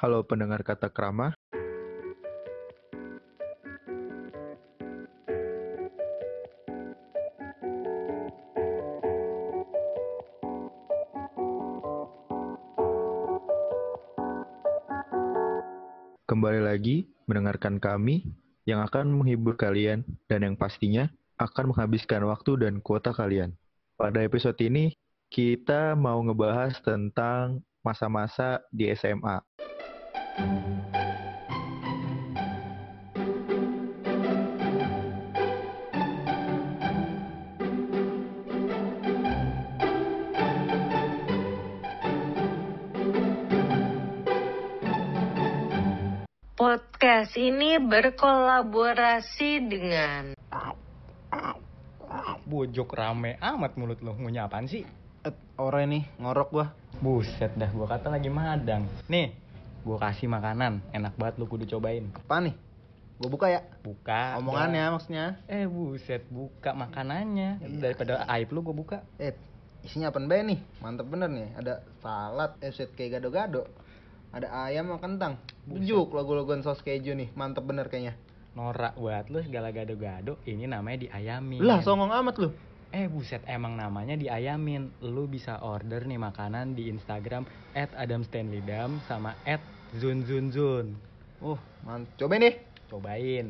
[0.00, 1.36] Halo pendengar kata krama.
[16.24, 18.24] Kembali lagi mendengarkan kami
[18.64, 23.52] yang akan menghibur kalian dan yang pastinya akan menghabiskan waktu dan kuota kalian.
[24.00, 24.96] Pada episode ini
[25.28, 29.49] kita mau ngebahas tentang masa-masa di SMA.
[46.60, 50.36] Podcast ini berkolaborasi dengan
[52.44, 54.84] Bojok rame amat mulut lo ngunyah apaan sih?
[55.24, 56.66] Eh, orang ini ngorok gua.
[57.00, 58.84] Buset dah gua kata lagi madang.
[59.08, 59.32] Nih,
[59.82, 62.08] gua kasih makanan, enak banget lu kudu cobain.
[62.12, 62.54] Apa nih?
[63.20, 63.60] Gua buka ya.
[63.84, 64.40] Buka.
[64.40, 64.92] Omongannya dah.
[64.96, 65.24] maksudnya.
[65.48, 67.60] Eh buset, buka makanannya.
[67.60, 67.78] Iya.
[67.80, 68.98] Daripada aib lu gua buka.
[69.20, 69.36] Eh,
[69.84, 70.58] isinya apa nih?
[70.80, 71.48] Mantep bener nih.
[71.56, 73.68] Ada salad, eh set kayak gado-gado.
[74.30, 75.34] Ada ayam sama kentang.
[75.66, 77.28] Bujuk logo-logoan saus keju nih.
[77.34, 78.14] Mantep bener kayaknya.
[78.54, 81.62] Norak buat lu segala gado-gado, ini namanya diayamin.
[81.62, 82.50] Lah, songong amat lu.
[82.90, 84.90] Eh buset, emang namanya diayamin.
[85.06, 87.46] Lu bisa order nih makanan di Instagram
[87.78, 89.62] at Adam Stanley Dam sama at
[89.94, 90.86] Zun Zun Zun.
[91.38, 92.26] Uh, mantep.
[92.26, 92.56] Cobain deh.
[92.90, 93.46] Cobain.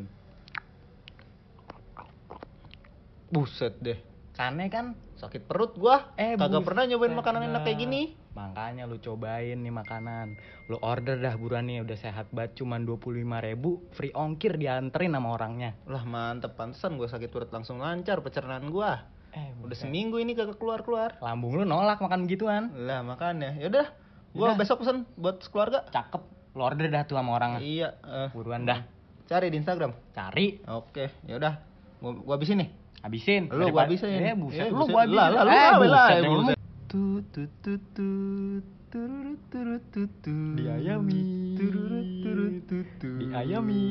[3.33, 3.98] Buset deh.
[4.36, 6.16] Kane kan Sakit perut gua.
[6.16, 8.16] Eh, Kagak pernah nyobain makanan enak kayak gini.
[8.33, 10.41] Makanya lu cobain nih makanan.
[10.72, 15.36] Lu order dah buruan nih udah sehat banget cuman 25.000 ribu free ongkir dianterin sama
[15.36, 15.77] orangnya.
[15.84, 19.20] Lah mantep pantesan gua sakit perut langsung lancar pencernaan gua.
[19.31, 19.84] Eh, Udah buset.
[19.84, 21.14] seminggu ini kagak keluar-keluar.
[21.19, 22.75] Lambung lu nolak makan gituan.
[22.77, 23.55] Lah makanya.
[23.55, 23.86] Yaudah.
[24.31, 24.56] Gua Yaudah.
[24.56, 25.86] besok pesen buat keluarga.
[25.89, 26.23] Cakep.
[26.50, 27.58] Lu order dah tuh sama orang.
[27.58, 28.83] Iya, eh, Buruan dah.
[29.25, 29.95] cari di Instagram.
[30.11, 31.55] Cari, Oke, ya udah.
[31.98, 32.69] Gua, gua habisin nih.
[33.01, 33.42] habisin.
[33.48, 34.11] Lu gua habisin.
[34.11, 34.61] Eh, buset.
[34.61, 34.91] Eh, lu buset.
[34.91, 35.14] gua habisin.
[35.14, 36.18] Lah, lah, lu eh, gawe lah, buset.
[36.18, 36.57] eh, buset.
[36.85, 40.55] Tut tut tut tut turut turut tut tut.
[40.58, 41.23] Diayami.
[41.55, 41.86] Turut
[42.18, 42.20] tut.
[42.50, 43.83] Diayami.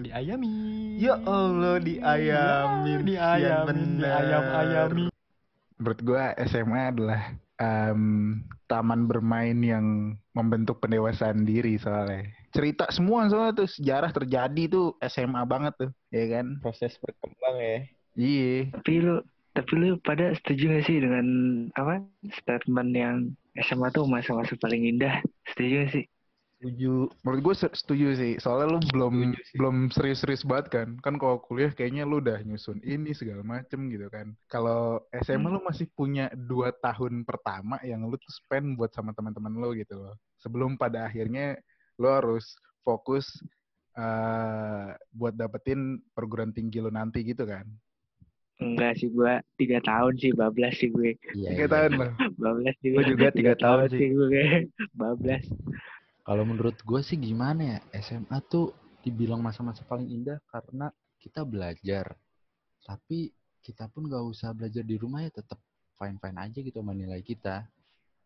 [0.00, 0.54] Diayami.
[0.96, 3.04] Ya Allah diayamin.
[3.04, 4.00] Sian Diayamin, bener.
[4.00, 5.04] diayam-ayami.
[5.76, 8.02] Menurut gua SMA adalah em,
[8.64, 12.32] taman bermain yang membentuk pendewasaan diri soalnya.
[12.56, 16.64] Cerita semua soalnya tuh sejarah terjadi tuh SMA banget tuh, ya kan?
[16.64, 17.78] Proses berkembang ya.
[18.16, 18.72] Iya.
[18.72, 19.16] Tapi lu
[19.54, 21.26] tapi lu pada setuju gak sih dengan
[21.78, 22.02] apa
[22.42, 23.16] statement yang
[23.54, 25.22] SMA tuh masa-masa paling indah?
[25.50, 26.04] Setuju gak sih?
[26.64, 27.12] Setuju.
[27.22, 28.32] Menurut gue setuju sih.
[28.40, 29.14] Soalnya lu belum
[29.54, 30.88] belum serius-serius banget kan.
[31.04, 34.32] Kan kalau kuliah kayaknya lu udah nyusun ini segala macem gitu kan.
[34.48, 39.52] Kalau SMA lu masih punya dua tahun pertama yang lu tuh spend buat sama teman-teman
[39.54, 40.16] lu gitu loh.
[40.40, 41.60] Sebelum pada akhirnya
[42.00, 43.28] lu harus fokus
[43.94, 47.68] eh buat dapetin perguruan tinggi lu nanti gitu kan.
[48.62, 52.12] Enggak sih gua tiga tahun sih bablas sih gue Tiga tahun loh.
[52.38, 53.02] bablas sih gue.
[53.02, 53.98] juga tiga tahun sih.
[53.98, 54.44] sih gue
[55.00, 55.44] bablas
[56.24, 58.72] Kalau menurut gue sih gimana ya, SMA tuh
[59.04, 60.88] dibilang masa-masa paling indah karena
[61.20, 62.16] kita belajar.
[62.80, 63.28] Tapi
[63.60, 65.60] kita pun gak usah belajar di rumah ya tetap
[66.00, 67.68] fine-fine aja gitu sama nilai kita.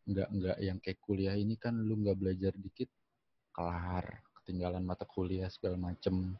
[0.08, 2.88] Nggak, nggak yang kayak kuliah ini kan lu nggak belajar dikit,
[3.52, 6.32] kelar, ketinggalan mata kuliah segala macem,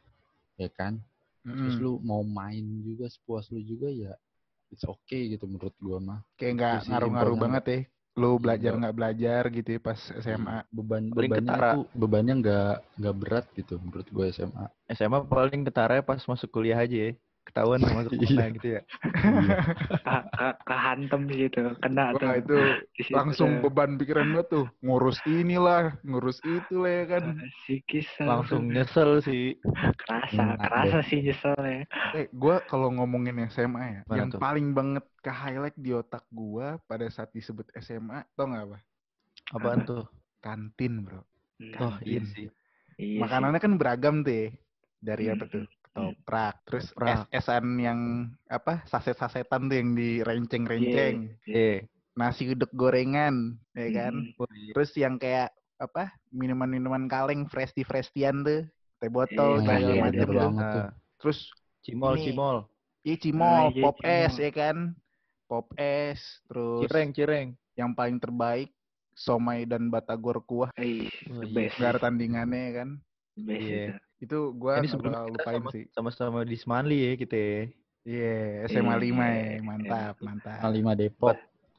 [0.57, 0.97] ya kan?
[1.45, 1.83] Terus Mm.
[1.83, 4.13] lu mau main juga sepuas lu juga ya
[4.69, 6.21] it's okay gitu menurut gua mah.
[6.37, 7.81] Kayak nggak ngaruh-ngaruh banget ya.
[8.19, 10.59] Lu Iya, belajar nggak- belajar gitu ya pas SMA.
[10.69, 11.71] beban Paling bebannya ketara.
[11.73, 16.77] tuh bebannya nggak nggak berat gitu menurut gue SMA SMA paling ketara pas masuk kuliah
[16.77, 17.13] aja ya.
[17.49, 18.29] Ketahuan masuk Iya.
[18.29, 18.81] mana gitu ya.
[20.07, 22.53] Ka- ka- kehantem sih itu kena tuh Wah itu
[22.97, 23.61] Di situ langsung tuh.
[23.65, 24.65] beban pikiran gue tuh.
[24.85, 27.25] Ngurus inilah, ngurus itu lah ya kan.
[27.65, 29.57] psikis Langsung nyesel sih.
[30.01, 31.81] kerasa Hmm, kerasa sih nyesel ya
[32.17, 34.41] Eh, gue kalau ngomongin SMA ya, Mana yang tuh?
[34.41, 38.79] paling banget ke highlight di otak gue pada saat disebut SMA, tau nggak apa?
[39.57, 40.05] apaan tuh
[40.45, 41.21] Kantin bro.
[41.85, 42.25] oh iya Kantin.
[42.33, 42.47] sih
[42.97, 43.21] Iya sih.
[43.23, 44.47] Makanannya kan beragam tuh ya.
[45.09, 45.53] Dari apa Hmm.
[45.53, 45.65] tuh?
[45.99, 46.55] Ketoprak.
[46.65, 47.17] Terus Ketoprak.
[47.29, 48.01] es-esan yang
[48.47, 48.83] apa?
[48.87, 51.15] Saset-sasetan tuh yang direnceng-renceng.
[51.45, 51.85] Iya.
[52.15, 54.15] Nasi uduk gorengan, ya kan?
[54.35, 54.73] Hmm.
[54.75, 56.11] Terus yang kayak apa?
[56.31, 58.63] Minuman-minuman kaleng fresti-frestian tuh.
[58.99, 60.51] Teh botol, segala iya, macam bener tuh.
[60.59, 61.39] Nah, Terus
[61.83, 62.57] cimol Ini- cimol
[63.07, 64.43] Iya cimol, Ah, iya, pop es cimol.
[64.43, 64.77] ya kan,
[65.47, 68.75] pop es, terus cireng cireng yang paling terbaik
[69.15, 71.95] somai dan batagor kuah Ih, the iya.
[71.95, 72.91] ada tandingannya ya kan.
[73.39, 73.87] the best Iya.
[74.23, 74.53] Itu.
[74.55, 75.85] Gua ini sebelum lupain sama, sih.
[75.95, 77.61] sama-sama di Semanli ya kita ya.
[78.09, 78.35] Iya,
[78.73, 79.61] SMA Iya, 5 ya, iya.
[79.61, 80.59] mantap, mantap.
[80.65, 81.37] A5 Depok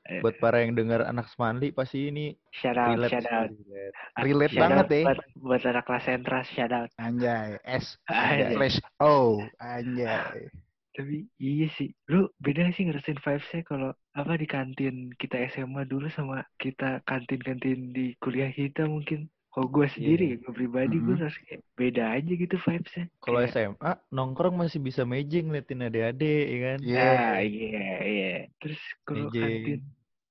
[0.09, 3.49] Eh, buat para yang dengar anak Semanli pasti ini shout out, relate shout out.
[3.53, 3.93] relate.
[4.17, 5.03] Relate Shout banget out ya.
[5.05, 6.89] Buat, buat anak kelas sentras, shout out.
[6.97, 8.57] Anjay, S Anjay.
[8.57, 10.49] slash O, anjay.
[10.97, 16.09] Tapi iya sih, lu beda sih ngerasain vibes-nya kalau apa di kantin kita SMA dulu
[16.09, 19.29] sama kita kantin-kantin di kuliah kita mungkin.
[19.49, 21.23] Kalau gue sendiri, gue pribadi gue Mhm.
[21.25, 23.05] rasa kayak beda aja gitu vibes-nya.
[23.17, 26.77] Kalau Kayak, SMA nongkrong masih bisa mejeng ngeliatin adik-adik ya kan.
[26.79, 27.01] Iya.
[27.01, 28.33] Ah, iya, iya.
[28.61, 29.81] Terus kalau kantin,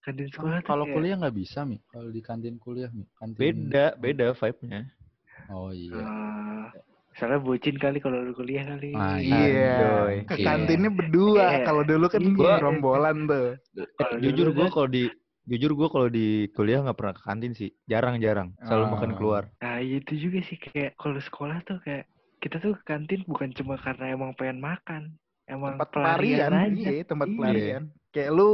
[0.01, 1.77] kantin sekolah tuh Kalau kayak, kuliah nggak bisa mi.
[1.85, 3.05] Kalau di kantin kuliah mi.
[3.13, 3.37] Kantin.
[3.37, 4.81] Beda, beda vibe-nya.
[5.51, 5.99] Oh iya.
[5.99, 6.67] ah,
[7.15, 8.95] soalnya bucin kali kalau lu kuliah kali.
[8.95, 9.75] Ah, Iya.
[10.25, 10.47] Ke Iya.
[10.47, 11.59] kantinnya berdua.
[11.59, 11.67] Iya.
[11.67, 12.55] Kalau dulu kan Iya.
[12.63, 13.59] rombolan tuh.
[13.75, 15.11] Eh, jujur gue kan- kalau di
[15.49, 17.73] jujur gue kalau di kuliah nggak pernah ke kantin sih.
[17.85, 18.53] Jarang-jarang.
[18.61, 19.17] Selalu makan Ah.
[19.17, 19.43] keluar.
[19.59, 22.05] Nah itu juga sih kayak kalau sekolah tuh kayak
[22.39, 26.91] kita tuh ke kantin bukan cuma karena emang pengen makan, emang Tempat pelarian, pelarian, aja.
[26.93, 27.35] iya, tempat Iya.
[27.35, 27.83] pelarian.
[28.09, 28.51] Kayak lu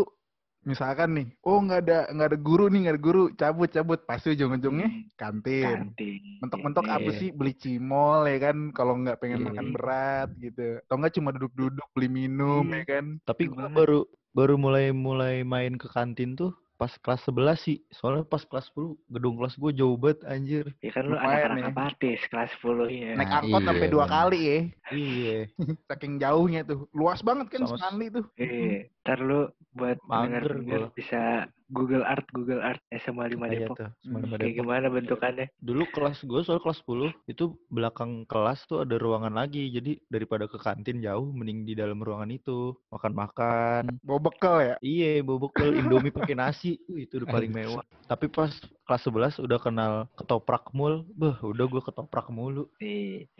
[0.65, 4.33] misalkan nih, oh nggak ada nggak ada guru nih, nggak ada guru, cabut cabut, pasti
[4.33, 5.93] ujung-ujungnya kantin.
[5.93, 6.23] Kantin.
[6.41, 7.19] Mentok-mentok apa Iya.
[7.21, 9.47] sih beli cimol ya kan kalau nggak pengen Iya.
[9.51, 10.81] makan berat gitu.
[10.81, 12.81] Atau nggak cuma duduk-duduk beli minum Iya.
[12.81, 13.05] ya kan.
[13.21, 14.01] Tapi gue baru
[14.33, 17.79] baru mulai mulai main ke kantin tuh pas kelas 11 sih.
[17.89, 20.67] Soalnya pas kelas 10 gedung kelas gue jauh banget anjir.
[20.81, 23.11] Ya kan lu anak-anak apatis kelas 10 ya.
[23.15, 24.15] Naik Nah, angkot sampai iya, dua bener.
[24.15, 24.59] kali ya.
[24.91, 25.39] Iya.
[25.89, 26.81] Saking jauhnya tuh.
[26.91, 28.25] Luas banget kan Sama Stanley tuh.
[28.37, 29.41] Iya, ntar lu
[29.73, 30.87] buat Mager gua.
[30.93, 33.77] bisa Google Art, Google Art SMA 5 Iya Depok.
[33.77, 33.91] tuh.
[34.01, 35.47] Semana Hmm, pada Kayak gimana bentukannya?
[35.59, 39.69] Dulu kelas gue soal kelas 10 itu belakang kelas tuh ada ruangan lagi.
[39.69, 43.99] Jadi daripada ke kantin jauh mending di dalam ruangan itu makan-makan.
[44.01, 44.75] Bawa bekal ya.
[44.79, 46.79] Iya, bawa bekal Indomie pakai nasi.
[46.87, 47.83] Itu udah paling mewah.
[48.07, 48.55] Tapi pas
[48.85, 51.09] kelas 11 udah kenal ketoprak mul.
[51.17, 52.69] Beh, udah gue ketoprak mulu.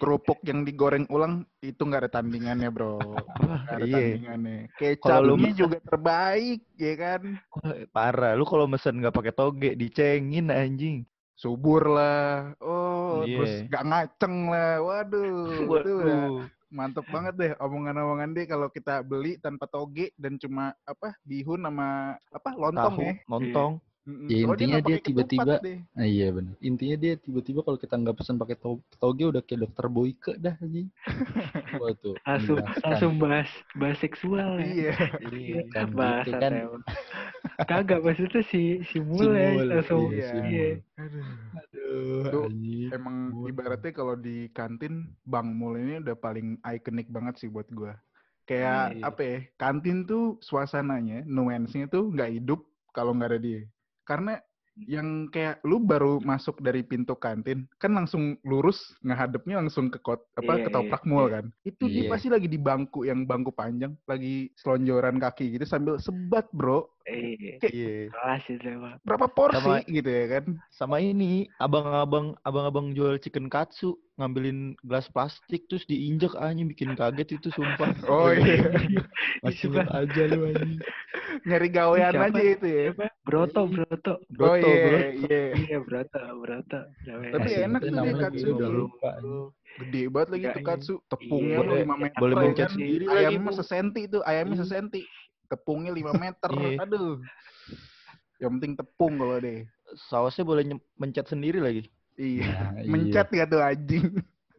[0.01, 2.97] Kerupuk yang digoreng ulang itu nggak ada tandingannya bro.
[3.65, 3.97] Nggak ada iya.
[4.01, 4.59] tandingannya.
[5.21, 7.23] Lu mesen- juga terbaik ya kan.
[7.93, 8.33] Parah.
[8.33, 11.05] Lu kalau mesen nggak pakai toge dicengin anjing.
[11.35, 12.55] Subur lah.
[12.63, 13.69] Oh terus Iya.
[13.69, 14.73] nggak ngaceng lah.
[14.81, 15.49] Waduh.
[15.71, 16.49] Waduh.
[16.75, 22.19] mantep banget deh omongan-omongan deh kalau kita beli tanpa toge dan cuma apa bihun sama
[22.35, 23.15] apa lontong Tahu, ya.
[23.31, 23.73] lontong.
[24.05, 24.29] Mm-mm.
[24.29, 25.55] Ya, intinya dia ketupat tiba-tiba.
[25.97, 26.55] Nah, iya benar.
[26.61, 30.55] Intinya dia tiba-tiba kalau kita nggak pesan pakai to- toge udah kayak dokter Boyke dah
[30.61, 30.93] anjing.
[31.81, 32.13] Wah tuh.
[32.29, 34.69] langsung langsung bahas bahas seksual ya.
[34.69, 34.93] Iya.
[35.33, 35.61] Iya.
[35.73, 36.53] Kan gitu Bahasa kan.
[37.65, 40.69] Kagak maksudnya si si Si mulai Mul, langsung iya, si iya.
[41.01, 41.25] Aduh.
[41.57, 42.89] Aduh, Tuh, anjing.
[42.93, 43.17] Emang
[43.49, 47.97] ibaratnya kalau di kantin Bang Mul ini udah paling ikonik banget sih buat gua.
[48.45, 49.03] Kayak Iya.
[49.09, 49.39] apa ya?
[49.57, 52.61] Kantin tuh suasananya, nuansenya tuh nggak hidup
[52.93, 53.61] kalau nggak ada dia.
[54.05, 54.37] Karena
[54.77, 60.27] yang kayak lu baru masuk dari pintu kantin kan langsung lurus ngehadapnya langsung ke kot
[60.35, 61.35] apa Iya, ketoprak iya, mall iya.
[61.39, 62.11] kan itu dia Iya.
[62.11, 67.63] pasti lagi di bangku yang bangku panjang lagi selonjoran kaki gitu sambil sebat bro Iya.
[67.63, 67.95] Iya.
[68.11, 68.99] Kelas itu emang.
[69.07, 75.07] berapa porsi Sama- gitu ya kan Sama ini, abang-abang abang-abang jual chicken katsu ngambilin gelas
[75.07, 77.95] plastik terus diinjek anjing bikin kaget itu sumpah.
[78.11, 78.75] oh iya
[79.39, 80.83] Masih aja lu anjing.
[81.47, 83.07] nyari gawean aja itu ya Siapa?
[83.25, 84.13] Broto, Broto.
[84.13, 84.99] oh Broto, iya bro.
[85.25, 86.81] iya Iya, Broto, Broto.
[87.01, 89.11] Tapi Masih enak tuh dia katsu udah lupa.
[89.17, 89.45] anjing.
[89.75, 90.69] gede banget lagi tuh iya.
[90.71, 91.67] katsu tepungnya Iya.
[91.67, 92.75] lu 5 meter Boleh ya mencet kan?
[92.79, 94.63] sendiri lagi ayamnya sesenti tuh ayamnya Iya.
[94.63, 95.01] sesenti
[95.45, 96.77] tepungnya 5 meter Iya.
[96.79, 97.15] aduh
[98.39, 99.67] yang penting tepung kalau deh
[100.07, 100.63] Sausnya boleh
[100.95, 101.83] mencet sendiri lagi.
[102.15, 102.87] iya Nah, iya.
[102.87, 104.07] mencet gak tuh anjing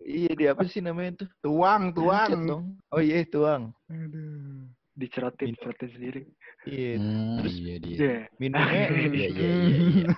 [0.01, 1.29] Iya, di apa sih namanya tuh?
[1.39, 2.63] tuang Mencet tuang dong.
[2.91, 3.71] Oh iya, tuang.
[3.87, 4.64] aduh
[4.95, 5.59] Dicerotin, Minum.
[5.59, 6.21] cerotin sendiri.
[6.63, 6.91] Iya.
[6.95, 7.95] Hmm, Terus iya dia.
[7.95, 8.15] Iya.
[8.39, 9.49] minumnya Iya, iya, iya,
[9.85, 10.07] iya.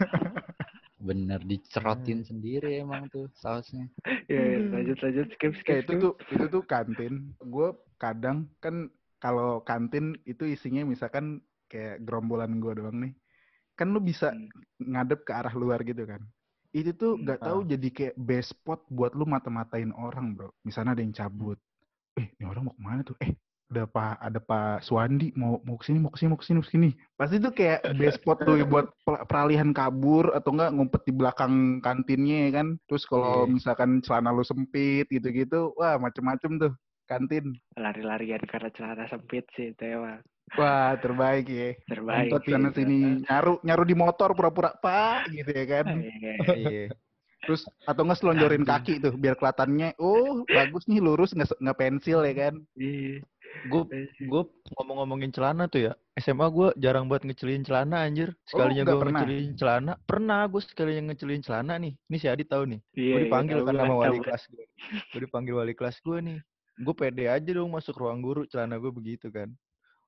[0.97, 3.85] Bener dicerotin sendiri emang tuh sausnya.
[4.25, 5.65] Iya, lanjut lanjut skip skip.
[5.65, 12.01] kayak itu tuh itu tuh kantin gue kadang kan kalau kantin itu isinya misalkan kayak
[12.01, 13.13] gerombolan gue doang nih
[13.73, 14.49] kan lu bisa Hmm.
[14.79, 16.21] ngadep ke arah luar gitu kan
[16.71, 17.25] itu tuh Hmm.
[17.25, 21.57] nggak tahu jadi kayak best spot buat lu mata-matain orang bro misalnya ada yang cabut
[22.15, 23.33] eh ini orang mau ke mana tuh eh
[23.67, 26.55] ada pak ada pak Suwandi mau mau ke sini mau ke sini mau ke sini
[26.59, 26.89] mau ke sini.
[27.19, 28.87] Pasti tuh kayak best spot tuh buat
[29.27, 32.67] peralihan kabur atau enggak ngumpet di belakang kantinnya ya kan?
[32.87, 33.51] Terus kalau Iya.
[33.51, 36.73] misalkan celana lu sempit gitu-gitu wah macem-macem tuh
[37.07, 37.55] kantin.
[37.75, 40.23] Lari-larian karena celana sempit sih itu emang.
[40.55, 41.75] Wah terbaik ya.
[41.91, 42.31] Terbaik.
[42.31, 42.99] ngumpet sana sini.
[43.27, 45.85] nyaru nyaru di motor pura-pura pak gitu ya kan?
[46.55, 46.87] Iya.
[47.47, 47.55] Iya.
[47.55, 52.19] terus atau nggak selonjorin kaki tuh biar kelihatannya oh bagus nih lurus nggak nggak pensil
[52.27, 53.23] ya kan Iya.
[53.71, 53.87] Gue
[54.21, 54.41] gue
[54.75, 55.93] ngomong-ngomongin celana tuh ya.
[56.19, 58.35] SMA gue jarang buat ngecelin celana anjir.
[58.43, 59.21] Sekalinya nggak gue pernah?
[59.23, 61.93] ngecelin celana, pernah gue sekalinya ngecelin celana nih.
[61.95, 62.79] Ini si Adit tahu nih.
[62.93, 64.65] Iya, gue iya, dipanggil tahu kan gua, sama wali kelas gue.
[65.09, 66.37] Gue dipanggil wali kelas gue nih.
[66.77, 69.49] Gue pede aja dong masuk ruang guru celana gue begitu kan.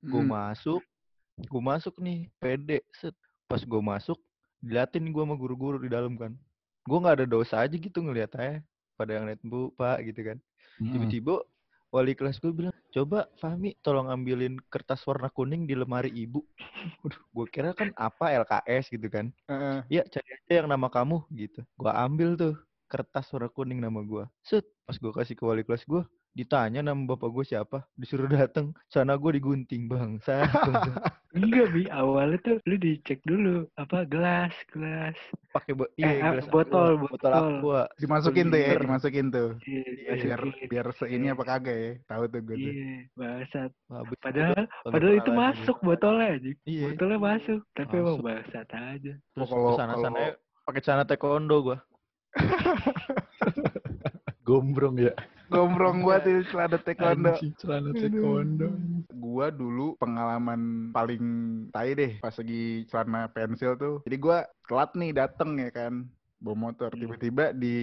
[0.04, 0.30] Gue Hmm.
[0.30, 0.84] masuk,
[1.40, 3.16] gue masuk nih pede set
[3.48, 4.20] pas gue masuk
[4.62, 6.36] diliatin gue sama guru-guru di dalam kan
[6.90, 8.66] gue nggak ada dosa aja gitu ngeliat aja
[8.98, 10.38] pada yang liat bu pak gitu kan.
[10.82, 10.92] Mm-mm.
[10.98, 11.36] tiba-tiba
[11.94, 16.46] wali kelas gue bilang coba Fahmi tolong ambilin kertas warna kuning di lemari ibu.
[17.34, 19.34] Gue kira kan apa LKS gitu kan.
[19.50, 20.02] Heeh.
[20.02, 21.66] ya cari aja yang nama kamu gitu.
[21.78, 22.56] Gue ambil tuh
[22.90, 26.02] kertas warna kuning nama gue set pas gue kasih ke wali kelas gue
[26.32, 30.46] ditanya nama bapak gue siapa disuruh dateng sana gue digunting bangsa
[31.30, 31.86] Enggak, Bi.
[31.86, 33.70] Awalnya tuh lu dicek dulu.
[33.76, 35.14] Apa, gelas, gelas.
[35.50, 37.34] pakai bo Eh, iya, gelas botol, aqua, botol botol.
[37.56, 40.68] aqua dimasukin tuh ya dimasukin tuh Iya, biar dimasukin.
[40.68, 43.72] biar seini apa kagak ya tahu tuh gue tuh Iya, bangsat.
[44.20, 46.52] Padahal, padahal itu masuk botolnya aja.
[46.64, 46.86] Iya.
[46.90, 48.26] Botolnya masuk, tapi emang Masuk.
[48.26, 49.14] bangsat aja.
[49.14, 51.78] terus kalau- ke sana sana kalau- pakai celana taekwondo gue
[54.42, 55.14] Gombrong ya.
[55.50, 58.68] Gombrong gua tuh celana taekwondo Anjing, celana taekwondo.
[59.12, 61.24] gua dulu pengalaman paling
[61.70, 66.06] tai deh pas lagi celana pensil tuh jadi gua telat nih dateng ya kan
[66.40, 67.02] bawa motor Hmm.
[67.04, 67.78] tiba-tiba di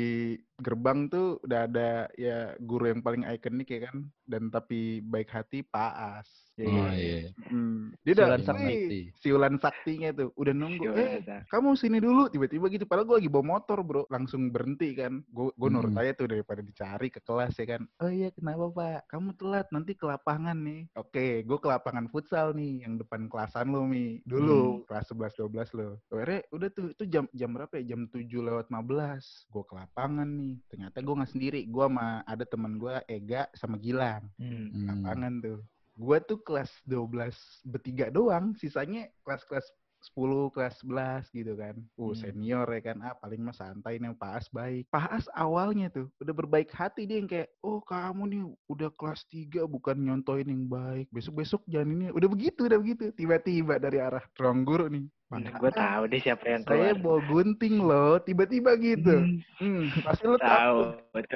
[0.58, 3.96] gerbang tuh udah ada ya guru yang paling ikonik ya kan?
[4.24, 6.28] Dan tapi baik hati Pak As.
[6.56, 6.96] Ya Oh kan?
[6.96, 7.28] iya.
[7.52, 7.92] Hmm.
[8.00, 10.28] dia udah Siulan "Wih, sakti." siulan saktinya tuh.
[10.34, 12.22] Udah nunggu Siulan eh kamu sini dulu.
[12.26, 14.02] Tiba-tiba gitu padahal gue lagi bawa motor bro.
[14.08, 15.20] Langsung berhenti kan.
[15.28, 16.00] Gue gue nurut Hmm.
[16.00, 17.84] aja tuh daripada dicari ke kelas ya kan.
[18.00, 19.00] Oh iya kenapa pak?
[19.12, 20.88] Kamu telat nanti ke lapangan nih.
[20.96, 24.24] Oke gue ke lapangan futsal nih yang depan kelasan lo mi.
[24.24, 27.92] Dulu kelas 11 12 lo akhirnya udah tuh itu jam jam berapa ya?
[27.92, 32.44] Jam 7 lewat 15 gue ke lapangan nih ternyata gue nggak sendiri gue sama ada
[32.46, 34.68] teman gue Ega sama Gilang Hmm.
[34.70, 34.86] Hmm.
[35.02, 35.60] lapangan tuh.
[35.96, 37.32] Gua tuh kelas 12
[37.64, 39.64] bertiga doang, sisanya kelas-kelas
[40.06, 41.74] 10, kelas 11 gitu kan.
[41.94, 42.18] Uh, Hmm.
[42.18, 42.96] senior ya kan.
[43.00, 44.86] Ah, paling mah santai nih Pak As baik.
[44.88, 49.26] Pak As awalnya tuh udah berbaik hati dia yang kayak, "Oh, kamu nih udah kelas
[49.26, 51.10] 3 bukan nyontoin yang baik.
[51.10, 53.10] Besok-besok jangan ini." Udah begitu, udah begitu.
[53.10, 55.04] Tiba-tiba dari arah ruang guru nih.
[55.26, 57.02] Hmm, Pak gue tahu deh siapa yang Saya keluar.
[57.02, 59.26] bawa gunting loh, tiba-tiba gitu.
[59.26, 60.78] Hmm, Hmm, pasti lu tahu,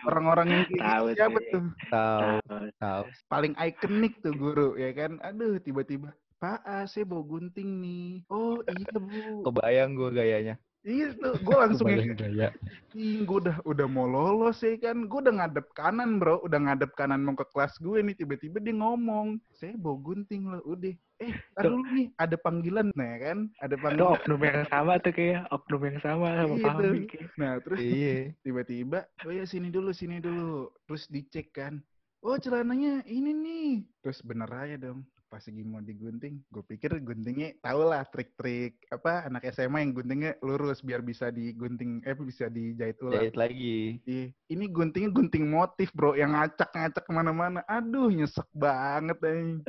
[0.04, 1.64] orang-orang yang kayak Tahu gitu siapa tuh.
[1.90, 2.34] Tahu.
[2.78, 8.24] tahu paling ikonik tuh guru ya kan aduh tiba-tiba Pak A, saya bawa gunting nih.
[8.32, 9.44] Oh iya bu.
[9.44, 12.48] kebayang gue gayanya Iya tuh, gue langsung Kebayang yang gaya.
[12.96, 15.04] ih gue udah udah mau lolos ya kan.
[15.04, 18.16] Gue udah ngadep kanan bro, udah ngadep kanan mau ke kelas gue nih.
[18.16, 20.64] Tiba-tiba dia ngomong, saya bawa gunting loh.
[20.64, 23.38] Udah, eh dulu nih ada panggilan nah ya kan.
[23.60, 24.12] Ada Itu panggilan.
[24.16, 27.28] oknum yang sama tuh kayak oknum yang sama sama Iya kayak.
[27.36, 31.76] Nah terus iya tiba-tiba oh ya sini dulu sini dulu terus dicek kan
[32.24, 33.68] oh celananya ini nih
[34.00, 39.30] terus bener aja dong pas lagi mau digunting gue pikir guntingnya tau lah trik-trik apa
[39.30, 44.34] anak SMA yang guntingnya lurus biar bisa digunting eh bisa dijahit ulang jahit lagi Iya.
[44.50, 49.62] ini guntingnya gunting motif bro yang ngacak-ngacak ke mana-mana aduh nyesek banget eh.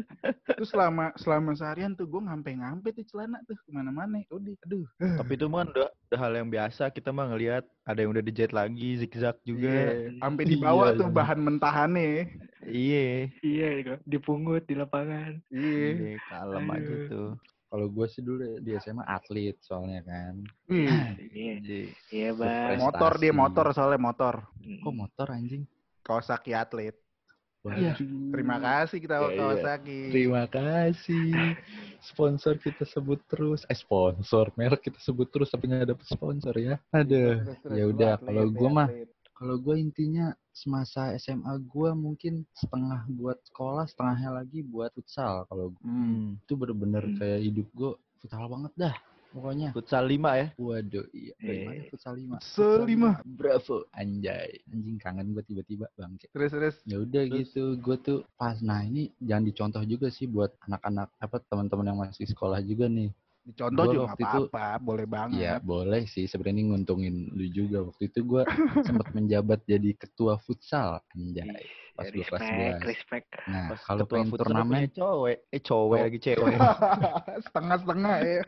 [0.49, 5.37] terus selama selama seharian tuh gue ngampe-ngampe tuh celana tuh ke mana-mana udah aduh tapi
[5.37, 8.97] itu mah udah, udah hal yang biasa kita mah ngelihat ada yang udah dijahit lagi
[8.97, 11.15] zigzag juga Iya, sampai dibawa Iya, tuh iya.
[11.15, 12.09] bahan mentahannya
[12.65, 13.93] iya Iya, gitu.
[14.05, 15.39] dipungut di lapangan.
[15.49, 15.87] Iya.
[15.95, 17.07] iya kalem aja Aduh.
[17.07, 17.29] tuh
[17.71, 20.43] Kalau gue sih dulu di SMA atlet soalnya kan.
[20.67, 20.91] Wih,
[21.31, 21.81] Iya, Iya.
[22.11, 22.75] iya bang.
[22.77, 24.43] motor dia motor soalnya motor.
[24.59, 25.63] Kok motor anjing?
[26.03, 26.99] Kawasaki atlet.
[27.63, 27.93] Iya.
[28.33, 29.37] Terima kasih kita Iya, iya.
[29.39, 29.99] Kawasaki.
[30.11, 31.31] Terima kasih.
[32.01, 33.63] Sponsor kita sebut terus.
[33.69, 36.75] Eh sponsor merek kita sebut terus tapi nggak dapet sponsor ya.
[36.91, 39.09] Terus, Ya udah kalau ya, gue mah atlet.
[39.41, 45.49] Kalau gue intinya semasa SMA gue mungkin setengah buat sekolah setengahnya lagi buat futsal.
[45.49, 45.73] Kalau.
[45.81, 46.37] Hmm.
[46.37, 47.17] itu bener-bener Hmm.
[47.17, 48.95] kayak hidup gue futsal banget dah
[49.31, 49.73] pokoknya.
[49.73, 50.47] Futsal 5 ya?
[50.53, 51.33] Waduh iya.
[51.41, 52.37] Eh, futsal lima?
[52.37, 53.17] Futsal lima.
[53.25, 53.87] bravo.
[53.91, 54.61] Anjay.
[54.69, 56.75] Anjing kangen gue tiba-tiba bangke Terus terus.
[56.85, 61.41] ya udah gitu gue tuh pas nah ini jangan dicontoh juga sih buat anak-anak apa
[61.41, 63.09] teman-teman yang masih sekolah juga nih
[63.43, 65.39] Dicontoh Gua juga waktu nggak itu- apa-apa, boleh banget.
[65.39, 68.43] Ya boleh sih sebenarnya nguntungin lu juga waktu itu gue
[68.85, 71.49] sempat menjabat jadi ketua futsal anjay
[71.91, 72.87] pas gua kelas respect, 11.
[72.87, 73.27] respect.
[73.45, 76.01] nah pas kalau pengen turnamen cowok eh cowok Oh.
[76.01, 76.55] lagi cewek
[77.45, 78.41] Setengah-setengah ya.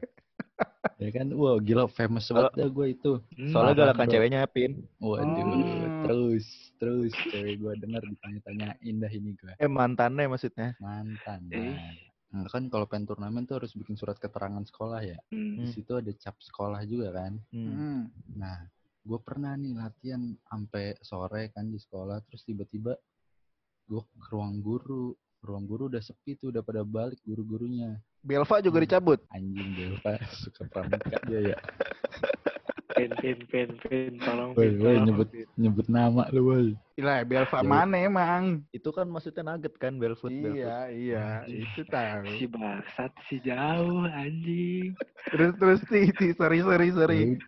[1.02, 5.26] ya kan wah gila famous banget dah gue itu Hmm, soalnya galakan ceweknya pin Waduh,
[5.26, 6.02] Oh.
[6.04, 6.46] terus,
[6.78, 9.54] terus cewek gue dengar ditanya-tanyain dah ini gue.
[9.54, 11.42] eh mantannya maksudnya Mantan.
[11.50, 11.76] Eh.
[12.34, 12.50] Nah.
[12.50, 15.22] Kan kalau pengen turnamen tuh harus bikin surat keterangan sekolah ya.
[15.30, 15.62] Hmm.
[15.62, 17.38] Di situ ada cap sekolah juga kan.
[17.54, 17.70] Hmm.
[17.70, 18.02] Hmm.
[18.34, 18.58] Nah,
[19.06, 22.98] gue pernah nih latihan sampai sore kan di sekolah, terus tiba-tiba
[23.86, 25.14] gue ke ruang guru.
[25.44, 28.00] Ruang guru udah sepi tuh, udah pada balik guru-gurunya.
[28.24, 28.86] Belva juga Hmm.
[28.88, 29.20] dicabut.
[29.30, 30.14] Anjing Belva
[30.44, 31.58] suka pramuka dia ya.
[32.94, 35.48] Pin, pin, pin, pin, tolong Woi, pin, woi, tolong, nyebut Pin.
[35.58, 36.68] nyebut nama lu, woi.
[37.02, 37.66] Lah, Belva Ya.
[37.66, 38.44] mana emang?
[38.70, 40.30] Itu kan maksudnya nugget kan, Belfoot.
[40.30, 40.62] Belfoot.
[40.62, 42.38] Iya, iya, itu tahu.
[42.38, 44.94] Si bangsat si jauh anjing.
[45.34, 47.22] Terus terus ti, ti, sorry sorry sorry.
[47.26, 47.42] Ya ud-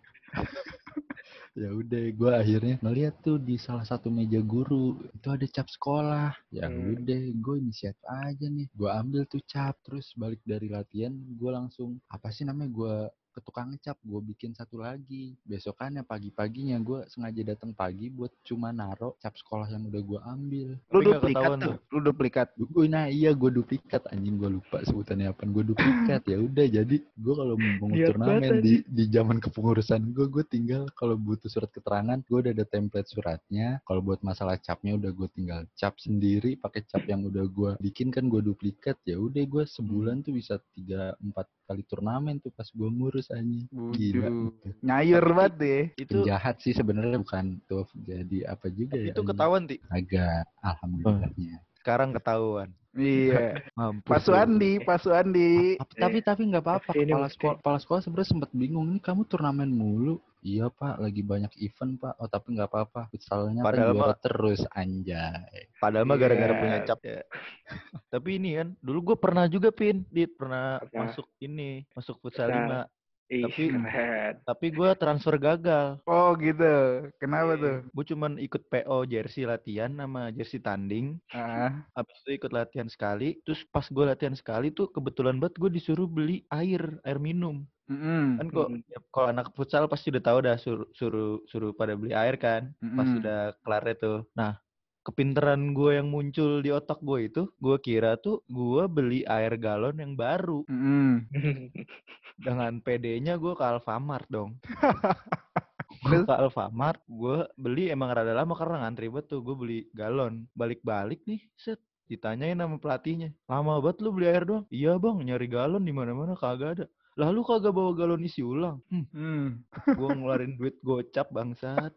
[1.56, 6.36] ya udah gue akhirnya ngeliat tuh di salah satu meja guru itu ada cap sekolah
[6.52, 7.00] ya Hmm.
[7.00, 11.96] udah gue inisiatif aja nih gue ambil tuh cap terus balik dari latihan gue langsung
[12.12, 12.96] apa sih namanya gue
[13.36, 15.36] ke tukang ngecap gue bikin satu lagi.
[15.44, 20.68] Besokannya pagi-paginya gue sengaja datang pagi buat cuma naro cap sekolah yang udah gue ambil.
[20.88, 21.76] Lu Tapi duplikat tuh, tuh.
[21.92, 22.48] lu duplikat.
[22.56, 24.08] gue nah iya gue duplikat.
[24.08, 25.44] Anjing gue lupa sebutannya apa.
[25.44, 26.24] Gue duplikat.
[26.24, 31.20] Ya udah jadi gue kalau mau turnamen di di zaman kepengurusan gue gue tinggal kalau
[31.20, 33.84] butuh surat keterangan gue udah ada template suratnya.
[33.84, 38.08] Kalau buat masalah capnya udah gue tinggal cap sendiri pakai cap yang udah gue bikin
[38.08, 38.96] kan gue duplikat.
[39.04, 43.66] Ya udah gue sebulan tuh bisa tiga empat kali turnamen tuh pas gue ngurus anjing
[43.92, 44.68] gila gitu.
[44.86, 45.84] Nyayur banget deh.
[45.98, 49.76] Itu penjahat sih sebenarnya bukan tuh jadi apa juga ya itu ketahuan, Ti.
[49.90, 52.70] agak alhamdulillahnya Sekarang ketahuan.
[52.96, 53.60] Iya.
[53.78, 54.10] Mampus.
[54.10, 54.20] Pak.
[54.24, 55.76] Suandi, Pak Suandi.
[55.78, 56.90] Tapi tapi nggak apa-apa.
[56.96, 60.18] Ini Kepala sekolah, kepala sekolah sebenarnya sempat bingung nih kamu turnamen mulu.
[60.46, 62.14] Iya pak, lagi banyak event pak.
[62.16, 63.10] Oh tapi nggak apa-apa.
[63.10, 65.62] Futsalnya kan Padahal juara mah- terus anjay.
[65.76, 66.60] Padahal mah gara-gara Iya.
[66.62, 67.20] punya cap ya.
[68.14, 70.94] Tapi ini kan, dulu gue pernah juga pin, dit pernah Apa?
[71.02, 72.86] masuk ini, masuk futsal Futsal.
[72.86, 72.86] 5.
[73.26, 74.34] Ih, Tapi- keren.
[74.40, 75.98] Tapi gue transfer gagal.
[76.06, 76.74] Oh gitu.
[77.18, 77.76] Kenapa tuh?
[77.90, 81.18] Gue cuman ikut PO jersey latihan sama jersey tanding.
[81.28, 83.42] Ah, Habis itu ikut latihan sekali.
[83.42, 87.66] Terus pas gue latihan sekali tuh kebetulan banget gue disuruh beli air, air minum.
[87.90, 88.82] Mm-mm, Kan kok Mm.
[88.90, 92.70] ya, kalau anak futsal pasti udah tahu dah suruh suruh suruh pada beli air kan.
[92.78, 93.20] Pas mm-mm.
[93.22, 94.26] udah kelar itu.
[94.34, 94.58] Nah,
[95.06, 99.96] kepinteran gue yang muncul di otak gue itu, gue kira tuh gue beli air galon
[100.02, 100.66] yang baru.
[100.66, 101.30] Mm-mm.
[102.46, 104.58] Dengan PD-nya gue ke Alfamart dong.
[106.10, 109.40] gue ke Alfamart, gue beli emang rada lama karena ngantri banget tuh.
[109.46, 110.44] Gue beli galon.
[110.58, 111.78] Balik-balik nih, set.
[112.06, 113.34] Ditanyain sama pelatihnya.
[113.50, 114.62] Lama banget lu beli air doang?
[114.70, 116.86] Iya bang, nyari galon di mana-mana kagak ada.
[117.16, 118.76] Lalu kagak bawa galon isi ulang.
[118.86, 119.46] Hmm, Hmm.
[119.88, 121.92] gue ngeluarin duit gocap bangsat.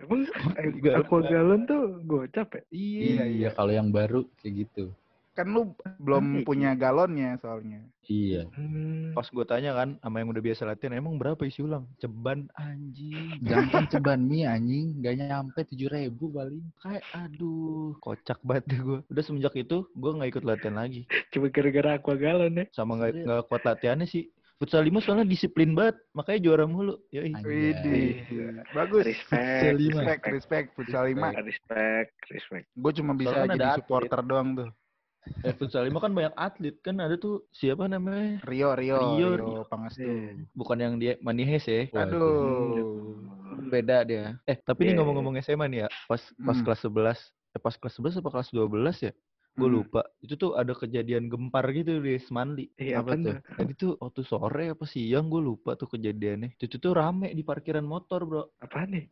[0.00, 0.24] Emang
[0.56, 1.28] eh, Galon aqua baru.
[1.28, 2.62] galon tuh gocap ya?
[2.70, 4.84] Iya, Iya, kalau yang baru kayak gitu.
[5.34, 7.86] Kan lu belum punya galonnya soalnya.
[8.10, 8.50] Iya.
[8.50, 9.14] Hmm.
[9.14, 11.86] Pas gue tanya kan sama yang udah biasa latihan, emang berapa isi ulang?
[12.02, 13.38] Ceban anjing.
[13.46, 16.66] Jangan ceban mie anjing, gak nyampe tujuh ribu paling.
[16.82, 18.98] Kayak aduh, kocak banget deh gue.
[19.06, 21.06] Udah semenjak itu gue nggak ikut latihan lagi.
[21.32, 22.66] Cuma gara-gara aqua galon ya.
[22.74, 23.26] Sama nggak Serius?
[23.30, 24.26] nggak kuat latihannya sih.
[24.60, 27.00] Futsal 5 soalnya disiplin banget, makanya juara mulu.
[27.16, 27.32] Yoi.
[27.32, 27.48] Anjay.
[27.48, 28.12] Widih.
[28.76, 29.08] Bagus.
[29.08, 29.72] Respect.
[29.72, 30.04] lima.
[30.04, 30.66] Respect, respect.
[30.76, 31.48] Futsal 5.
[31.48, 32.66] Respect, respect.
[32.76, 34.68] Gue cuma bisa Soalnya kan jadi supporter doang tuh.
[35.44, 38.40] Eh, futsal 5 kan banyak atlet kan ada tuh siapa namanya?
[38.44, 39.60] Rio, Rio, Rio, Rio, Rio.
[39.68, 40.00] Pangestu.
[40.00, 40.48] Iya.
[40.52, 41.84] Bukan yang dia Manihes ya.
[41.92, 43.20] Aduh.
[43.68, 44.40] Beda dia.
[44.48, 44.98] Eh, tapi Iya, nih iya.
[45.04, 46.64] ngomong-ngomong SMA nih ya, pas pas Hmm.
[46.64, 47.18] kelas 11,
[47.52, 49.12] eh pas kelas 11 apa kelas 12 ya?
[49.58, 49.76] Gue Hmm.
[49.82, 50.00] lupa.
[50.22, 52.70] Itu tuh ada kejadian gempar gitu di Semanli.
[52.78, 53.34] Iya, Apa apa tuh?
[53.58, 56.54] Jadi tuh waktu sore apa siang gue lupa tuh kejadiannya.
[56.56, 58.42] Itu tuh rame di parkiran motor, Bro.
[58.62, 59.04] Apaan nih?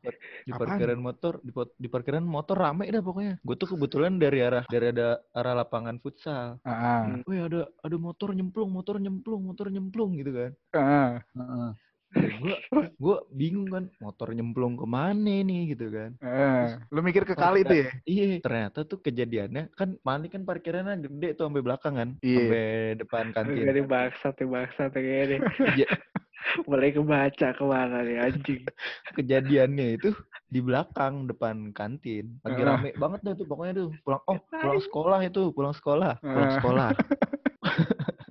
[0.46, 0.60] Di Apaan?
[0.78, 3.34] parkiran motor, di, di parkiran motor rame dah pokoknya.
[3.44, 6.56] Gue tuh kebetulan dari arah dari ada arah lapangan futsal.
[6.64, 7.22] Ah, Hmm.
[7.28, 10.50] Wih ada ada motor nyemplung, motor nyemplung, motor nyemplung gitu kan.
[10.74, 11.70] ah, Heeh.
[12.08, 12.56] Gue
[12.96, 16.16] gue bingung kan, motor nyemplung ke mana nih gitu kan.
[16.20, 16.80] ah.
[16.88, 17.88] Lu mikir ke kali tuh ya?
[18.02, 22.38] Iya, ternyata tuh kejadiannya kan Mali kan parkirannya gede tuh sampai belakang kan, Iya.
[22.40, 22.64] sampai
[22.96, 23.60] depan kantin.
[23.60, 25.40] Gak bangsat ya bangsat ya kayaknya nih.
[25.84, 25.90] Iya.
[26.64, 28.62] Mulai kebaca ke mana nih anjing.
[29.18, 30.08] Kejadiannya itu
[30.48, 32.40] di belakang depan kantin.
[32.40, 32.66] Lagi Ah.
[32.72, 33.88] rame banget dah tuh pokoknya tuh.
[34.00, 36.54] Pulang oh, pulang sekolah itu, pulang sekolah, pulang Ah.
[36.56, 36.88] sekolah.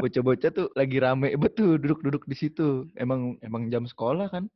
[0.00, 2.88] Bocah-bocah tuh lagi rame betul duduk-duduk di situ.
[2.98, 4.48] Emang emang jam sekolah kan?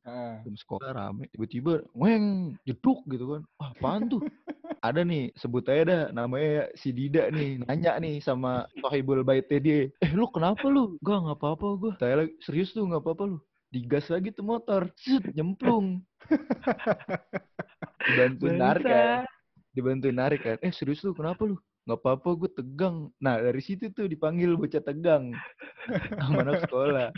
[0.42, 3.42] Jam sekolah rame tiba-tiba weng jeduk gitu kan.
[3.62, 4.20] Ah, apaan tuh?
[4.86, 9.80] Ada nih sebut aja dah namanya si Dida nih nanya nih sama Sohibul Baitnya dia
[10.02, 11.00] eh lu kenapa lu?
[11.02, 11.92] Gak nggak apa-apa gua.
[11.98, 13.38] Saya lagi serius tuh nggak apa-apa lu?
[13.72, 16.02] Digas lagi tuh motor Set, nyemplung.
[18.06, 19.26] Dibantuin narik kan?
[19.74, 20.56] Dibantuin narik kan?
[20.62, 22.96] Eh serius lu kenapa lu nggak apa-apa gue tegang.
[23.22, 25.30] Nah dari situ tuh dipanggil bocah tegang
[26.18, 27.08] sama anak sekolah.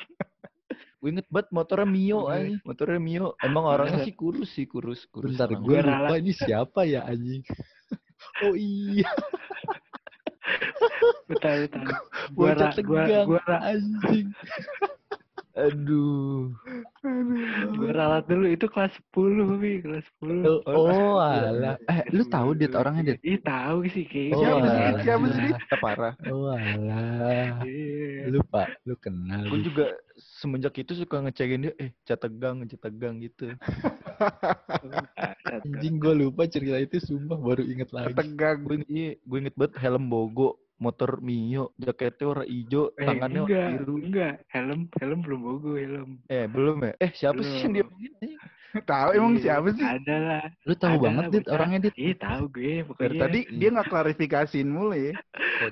[0.99, 3.29] Gue inget banget motornya Mio aja motornya Mio.
[3.41, 6.21] Emang orangnya sih kurus sih kurus kurus Bentar, gue Gue lupa ralat.
[6.21, 7.43] ini siapa ya anjing.
[8.43, 9.07] Oh iya,
[11.27, 11.71] bocah ra,
[12.35, 14.29] gua, tegang gua ra, anjing.
[15.55, 16.55] Aduh.
[17.77, 20.65] Gue ralat dulu itu kelas 10, Wi, kelas 10.
[20.65, 21.77] Oh, alah.
[21.87, 23.21] Eh, lu tahu Dit orangnya, Dit?
[23.21, 24.37] Ih, tahu sih kayaknya.
[24.37, 25.03] Oh, Siapa sih?
[25.05, 25.43] Siapa sih?
[25.55, 26.15] Kita parah.
[26.33, 27.61] Oh, alah.
[27.65, 28.33] Iya.
[28.33, 29.45] Lu, Pak, lu kenal.
[29.49, 33.55] Gue juga semenjak itu suka ngecekin dia, eh, cat tegang, cat tegang gitu.
[35.49, 38.15] Anjing gue lupa cerita itu sumpah baru inget lagi.
[38.17, 38.67] Tegang.
[38.67, 43.51] Gue iya, gue inget banget helm Bogo, motor Mio, jaketnya warna hijau, Eh, tangannya warna
[43.51, 43.95] enggak, biru.
[44.01, 44.35] enggak.
[44.49, 46.11] Helm, helm belum bogo helm.
[46.27, 46.93] Eh, belum ya?
[46.99, 47.99] Eh, siapa sih yang dia Belum.
[48.85, 49.81] Tahu emang Iya, siapa sih?
[49.83, 50.45] Ada lah.
[50.63, 51.95] Lu tahu Ada banget Dit orangnya Dit.
[51.97, 53.19] Ih, tahu gue Dari pokoknya.
[53.19, 55.13] tadi dia nggak klarifikasiin mulu ya.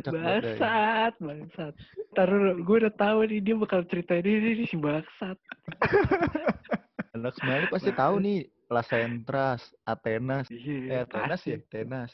[0.02, 1.72] Bangsat, bangsat.
[2.10, 5.36] Ntar dulu, gue udah tahu nih dia bakal ceritain ini nih si bangsat.
[7.14, 10.48] Anak Semali pasti tahu nih, Las Entras, Atenas.
[10.48, 11.56] Iya, Eh, Atenas ya?
[11.62, 12.12] Tenas.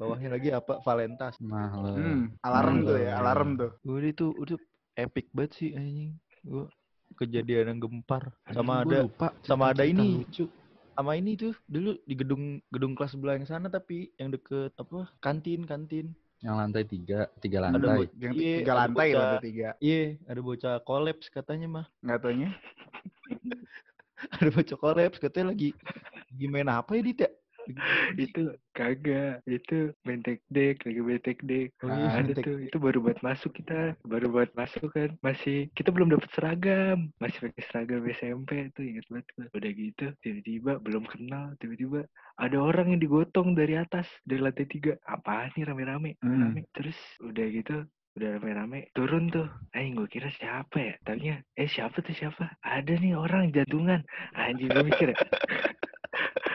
[0.00, 0.80] Bawahnya lagi apa?
[0.80, 1.36] Valentas.
[1.38, 1.68] Nah.
[1.92, 3.70] Hmm, alarm tuh ya, alarm tuh.
[3.84, 4.56] Udah itu udah
[4.96, 6.16] epic banget sih anjing.
[6.40, 6.64] Gua
[7.14, 8.32] kejadian yang gempar.
[8.48, 10.24] Sama ada lupa sama ada ini.
[10.24, 10.48] lucu.
[10.90, 15.08] sama ini tuh dulu di gedung gedung kelas sebelah yang sana tapi yang deket apa
[15.16, 16.12] kantin kantin
[16.44, 17.96] Yang lantai tiga, tiga ada lantai.
[18.04, 19.68] bo- Yang iya, tiga ada lantai bocah- lantai tiga.
[19.80, 22.50] iya ada bocah kolaps katanya mah Nggak taunya.
[24.36, 25.72] ada bocah kolaps katanya lagi
[26.28, 27.30] lagi main apa ya dit ya
[28.24, 31.68] itu kagak itu bentek dek lagi bentek dek.
[31.84, 35.10] Oh iya, ada bentek tuh itu baru buat masuk kita baru buat masuk kan.
[35.20, 37.10] Masih kita belum dapat seragam.
[37.20, 42.06] Masih pakai seragam SMP tuh inget banget udah gitu tiba-tiba belum kenal tiba-tiba
[42.40, 44.96] ada orang yang digotong dari atas dari lantai tiga.
[45.04, 46.52] Apaan nih rame-rame Hmm.
[46.52, 47.84] rame terus udah gitu
[48.18, 49.46] udah rame-rame turun tuh.
[49.70, 50.94] Anjing gue kira siapa ya?
[51.06, 52.58] Tanya eh siapa tuh siapa?
[52.64, 54.02] Ada nih orang jantungan.
[54.34, 55.16] Anjing gue mikir ya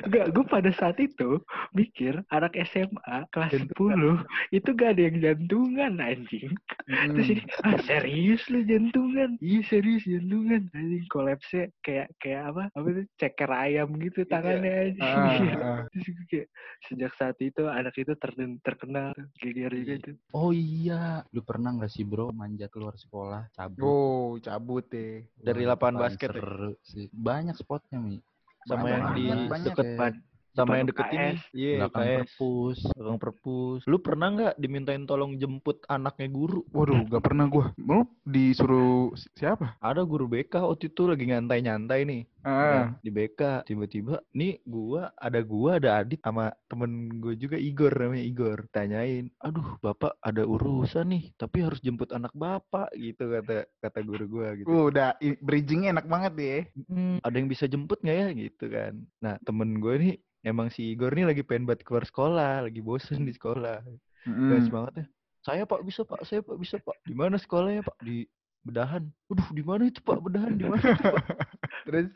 [0.05, 1.41] Enggak, gue pada saat itu
[1.73, 4.21] mikir anak SMA kelas 10
[4.53, 6.53] itu gak ada yang jantungan anjing.
[6.85, 7.65] Terus ini, Hmm.
[7.65, 9.41] ah serius lu jantungan?
[9.41, 10.69] Iya serius jantungan.
[10.77, 12.63] Anjing kolapsnya kayak kayak apa?
[12.77, 15.01] Apa tuh ceker ayam gitu tangannya anjing.
[15.01, 15.81] Ah, ah.
[15.89, 16.47] Terus gue kayak
[16.85, 20.15] sejak saat itu anak itu ter- terkenal geger juga tuh.
[20.37, 23.81] Oh iya, lu pernah nggak sih bro manjat keluar sekolah cabut?
[23.81, 25.25] Oh, cabut deh.
[25.33, 26.37] Dari itu lapangan basket ya?
[26.37, 27.09] seru sih.
[27.09, 28.21] Banyak spotnya mi.
[28.65, 29.25] Sama yang di
[29.63, 30.13] deket Kayak
[30.55, 32.79] sama yang deket ini iya UKS perpus.
[32.95, 37.75] belakang perpus lu pernah nggak dimintain tolong jemput anaknya guru Waduh, gak pernah gua.
[37.75, 39.75] Lu disuruh si- siapa?
[39.77, 45.09] ada guru BK waktu itu lagi nyantai-nyantai nih Ah, kan, di BK tiba-tiba nih gua
[45.17, 48.59] ada gua ada Adit sama temen gue juga Igor namanya Igor.
[48.69, 54.25] Tanyain aduh bapak ada urusan nih tapi harus jemput anak bapak gitu kata kata guru
[54.29, 54.69] gua gitu.
[54.69, 56.59] Uh, udah bridgingnya enak banget ya.
[56.85, 58.27] "Hmm, ada yang bisa jemput nggak ya?
[58.37, 58.93] Gitu kan.
[59.25, 60.13] Nah temen gue nih
[60.45, 63.81] emang si Igor nih lagi pengen buat keluar sekolah lagi bosen di sekolah.
[64.25, 64.49] Mm-mm.
[64.49, 65.05] dan semangatnya
[65.45, 66.97] saya pak bisa pak saya pak bisa pak.
[67.05, 67.97] Di mana sekolahnya pak?
[68.01, 68.25] Di
[68.65, 69.05] bedahan.
[69.29, 70.17] Aduh di mana itu pak?
[70.17, 70.81] Bedahan di mana
[71.85, 72.09] terus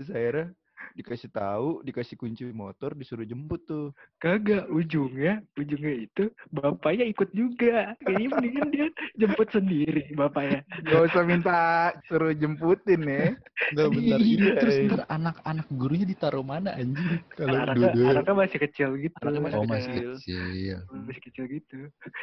[0.00, 0.48] terus akhirnya
[0.96, 7.92] dikasih tahu dikasih kunci motor disuruh jemput tuh Kagak ujungnya, ujungnya itu bapaknya ikut juga.
[8.00, 8.86] Kayaknya mendingan dia
[9.20, 10.64] jemput sendiri bapaknya.
[10.88, 11.60] Gak usah minta
[12.08, 13.28] suruh jemputin ya.
[13.72, 14.88] Enggak bentar Iya, ini terus iya.
[14.88, 17.12] ntar anak-anak gurunya ditaruh mana anjing?
[17.36, 19.16] Kalau Anaknya, dua anaknya masih kecil gitu.
[19.20, 20.10] Anaknya masih Oh masih kecil.
[20.16, 20.76] kecil.
[20.90, 21.78] Masih kecil gitu.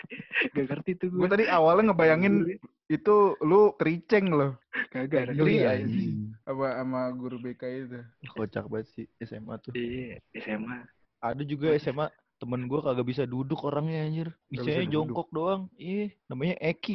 [0.58, 1.30] Gak ngerti tuh Gue gue.
[1.30, 2.34] tadi awalnya ngebayangin
[2.88, 4.56] itu lu kericeng loh
[4.88, 5.34] Kagak.
[5.34, 6.32] Geli Iya, anjing.
[6.42, 8.00] apa sama guru BK itu.
[8.30, 10.88] kocak banget sih SMA tuh Iya, SMA.
[11.20, 14.94] ada juga SMA temen gue kagak bisa duduk orangnya anjir bisa bisanya duduk.
[14.94, 16.94] jongkok doang iya namanya Eki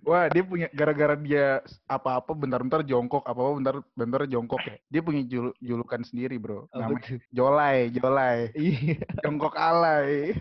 [0.00, 4.76] Wah, dia punya gara-gara dia apa-apa bentar-bentar jongkok, apa-apa bentar-bentar jongkok ya.
[4.88, 6.68] Dia punya jul- julukan sendiri, Bro.
[6.70, 7.16] Namanya?
[7.30, 8.38] Jolai, Jolai.
[8.52, 10.34] iya Jongkok alay.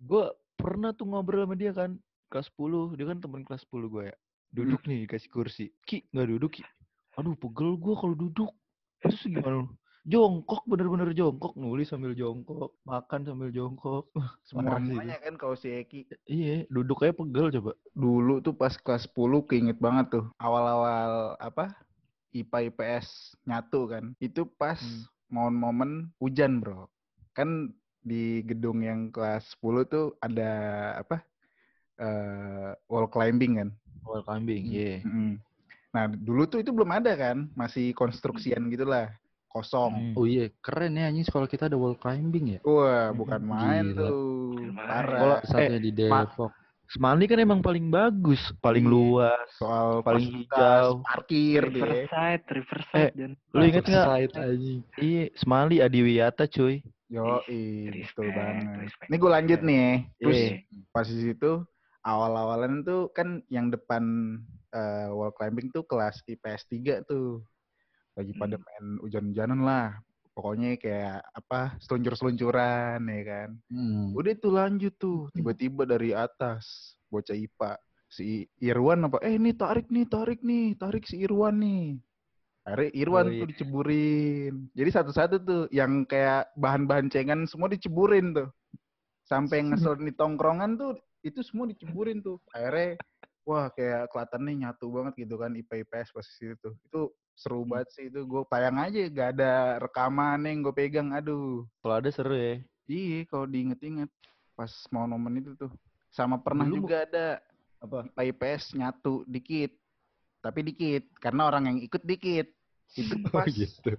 [0.00, 0.24] gue
[0.60, 1.96] pernah tuh ngobrol sama dia kan
[2.28, 4.16] kelas 10 dia kan temen kelas 10 gue ya
[4.50, 6.62] duduk nih dikasih kursi ki nggak duduk ki
[7.16, 8.50] aduh pegel gue kalau duduk
[9.00, 9.66] terus gimana
[10.00, 14.08] jongkok bener-bener jongkok nulis sambil jongkok makan sambil jongkok.
[14.48, 16.08] Semuanya kan kalau si Eki.
[16.24, 20.24] iya duduk aja pegel coba Dulu tuh pas kelas 10 keinget banget tuh.
[20.40, 21.76] Awal-awal apa?
[22.32, 24.16] IPA IPS nyatu kan.
[24.24, 25.04] Itu pas Hmm.
[25.30, 26.88] momen-momen hujan, Bro.
[27.36, 30.50] Kan di gedung yang kelas 10 tuh ada
[30.96, 31.20] apa?
[32.00, 33.68] eh wall climbing kan.
[34.08, 35.36] wall climbing iya Mm-mm.
[35.90, 39.10] Nah, dulu tuh itu belum ada kan, masih konstruksian gitulah,
[39.50, 40.14] kosong.
[40.14, 40.14] Hmm.
[40.14, 42.60] Oh iya, keren ya anjing sekolah kita ada wall climbing ya.
[42.62, 43.98] Wah, bukan main Gila.
[43.98, 45.18] tuh, parah.
[45.18, 46.54] Kalau- Satunya Eh, di Depok.
[46.90, 48.90] Semali kan emang paling bagus paling Iya.
[48.90, 51.06] luas Soal paling hijau.
[51.06, 51.86] parkir gitu ya.
[52.06, 54.06] Riverside, Riverside Eh, dan lu inget nggak
[54.98, 57.42] iya Semali Adiwiyata cuy Yo,
[57.90, 58.86] betul banget.
[58.86, 59.08] respect.
[59.10, 59.88] Ini gue lanjut nih.
[60.22, 60.54] Terus Iya.
[60.94, 61.52] pas di situ
[62.06, 64.02] awal-awalan tuh kan yang depan
[64.70, 67.42] eh, wall climbing tuh kelas IPS 3 tuh.
[68.14, 68.62] Lagi pada Hmm.
[68.62, 69.98] main hujan-hujanan lah.
[70.30, 73.50] Pokoknya kayak apa seluncur-seluncuran ya kan.
[73.66, 74.14] Hmm.
[74.14, 77.74] Udah tuh lanjut tuh tiba-tiba dari atas bocah IPA
[78.06, 81.98] si Irwan apa eh ini tarik nih tarik nih tarik si Irwan nih
[82.60, 83.50] akhirnya Irwan Oh, tuh iya.
[83.50, 88.48] diceburin jadi satu-satu tuh yang kayak bahan-bahan cengan semua diceburin tuh
[89.24, 92.96] sampai yang ngesel di tongkrongan tuh itu semua diceburin tuh akhirnya
[93.44, 97.02] wah kayak kelihatannya nyatu banget gitu kan IPA IPS posisi itu itu
[97.34, 97.72] seru Hmm.
[97.72, 102.10] banget sih itu gue tayang aja gak ada rekaman yang gue pegang aduh Kalau ada
[102.12, 102.60] seru ya.
[102.84, 104.10] Iya, kalau diinget-inget
[104.52, 105.70] pas mau momen itu tuh.
[106.10, 107.26] Sama pernah Dulu juga ada
[107.80, 108.04] Apa?
[108.12, 109.72] IPA IPS nyatu dikit.
[110.40, 112.48] Tapi dikit karena orang yang ikut dikit.
[112.96, 113.94] Itu Oh pas gitu.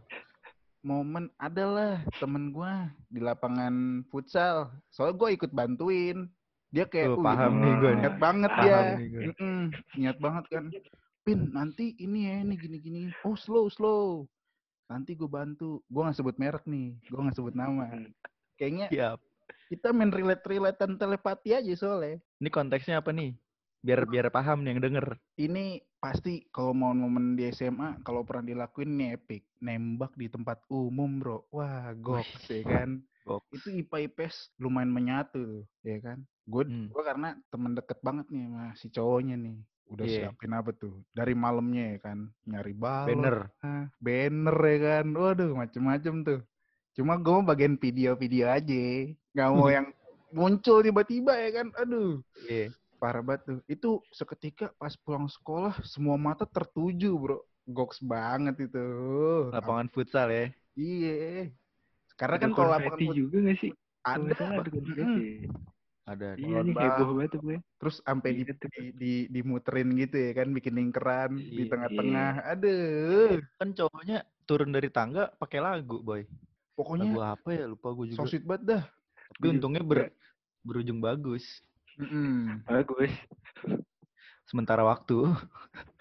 [0.82, 4.74] momen adalah temen gua di lapangan futsal.
[4.90, 6.26] Soalnya gua ikut bantuin.
[6.72, 8.02] Dia kayak Oh, "Wih, paham nih gua nih.
[8.02, 8.82] niat banget Paham dia.
[9.30, 9.60] Mm-mm,
[10.00, 10.66] niat banget kan.
[11.22, 13.02] Pin, nanti ini ya, ini gini-gini.
[13.22, 14.26] Oh, slow, slow.
[14.90, 15.78] Nanti gue bantu.
[15.86, 16.98] Gue nggak sebut merek nih.
[17.06, 17.86] Gue nggak sebut nama.
[18.58, 19.20] Kayaknya Siap.
[19.70, 22.18] kita main relate-relatean telepati aja soalnya.
[22.42, 23.38] Ini konteksnya apa nih?
[23.86, 25.06] Biar biar paham nih yang denger.
[25.38, 29.46] Ini pasti kalau mau momen di SMA, kalau pernah dilakuin nih epic.
[29.62, 31.46] Nembak di tempat umum bro.
[31.54, 33.06] Wah goks ya kan.
[33.22, 33.54] Goks.
[33.54, 36.26] Itu IPA IPS lumayan menyatu tuh, ya kan.
[36.50, 36.90] Gue Hmm.
[36.90, 39.58] gua karena temen deket banget nih sama si cowoknya nih.
[39.94, 40.18] Udah Iya.
[40.34, 41.06] siapin apa tuh?
[41.14, 42.34] Dari malamnya ya kan.
[42.50, 43.08] Nyari balon.
[43.14, 43.38] Banner.
[43.62, 45.06] Ah, banner ya kan.
[45.14, 46.40] Waduh macem-macem tuh.
[46.98, 48.84] Cuma gue mau bagian video-video aja.
[49.38, 49.88] Gak mau yang
[50.34, 51.68] muncul tiba-tiba ya kan.
[51.78, 52.74] Aduh Iya.
[53.02, 53.58] Parah banget tuh.
[53.66, 57.42] Itu seketika pas pulang sekolah semua mata tertuju bro.
[57.66, 58.86] Goks banget itu.
[59.50, 60.46] Lapangan futsal ya.
[60.78, 61.50] Iya.
[62.14, 63.72] Karena Ada kan kalau lapangan konfeti fut- juga gak sih?
[64.02, 64.34] Ada.
[64.38, 65.02] ada konfeti.
[66.02, 66.28] Ada.
[66.34, 66.42] ada.
[66.42, 67.58] Iya nih heboh banget gue.
[67.78, 71.70] Terus sampai di, di, di, dimuterin gitu ya kan, bikin lingkaran di Iya.
[71.74, 72.32] tengah-tengah.
[72.54, 73.32] Aduh.
[73.58, 76.22] Kan cowoknya turun dari tangga pakai lagu, boy.
[76.22, 77.66] Lagu Pokoknya apa ya?
[77.70, 78.18] Lupa gue juga.
[78.18, 78.84] so sweet banget dah.
[79.38, 80.10] Tapi untungnya ber,
[80.66, 81.46] berujung bagus.
[82.02, 82.66] Mm-mm.
[82.66, 83.14] Bagus.
[84.50, 85.32] Sementara waktu.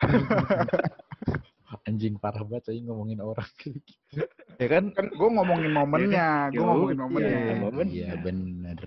[1.87, 4.27] Anjing parah banget aja ngomongin orang kayak gitu.
[4.59, 4.85] ya kan?
[4.91, 7.31] Kan gue ngomongin momennya, gue ngomongin momennya.
[7.31, 7.87] iya, momen.
[7.87, 8.81] Iya bener.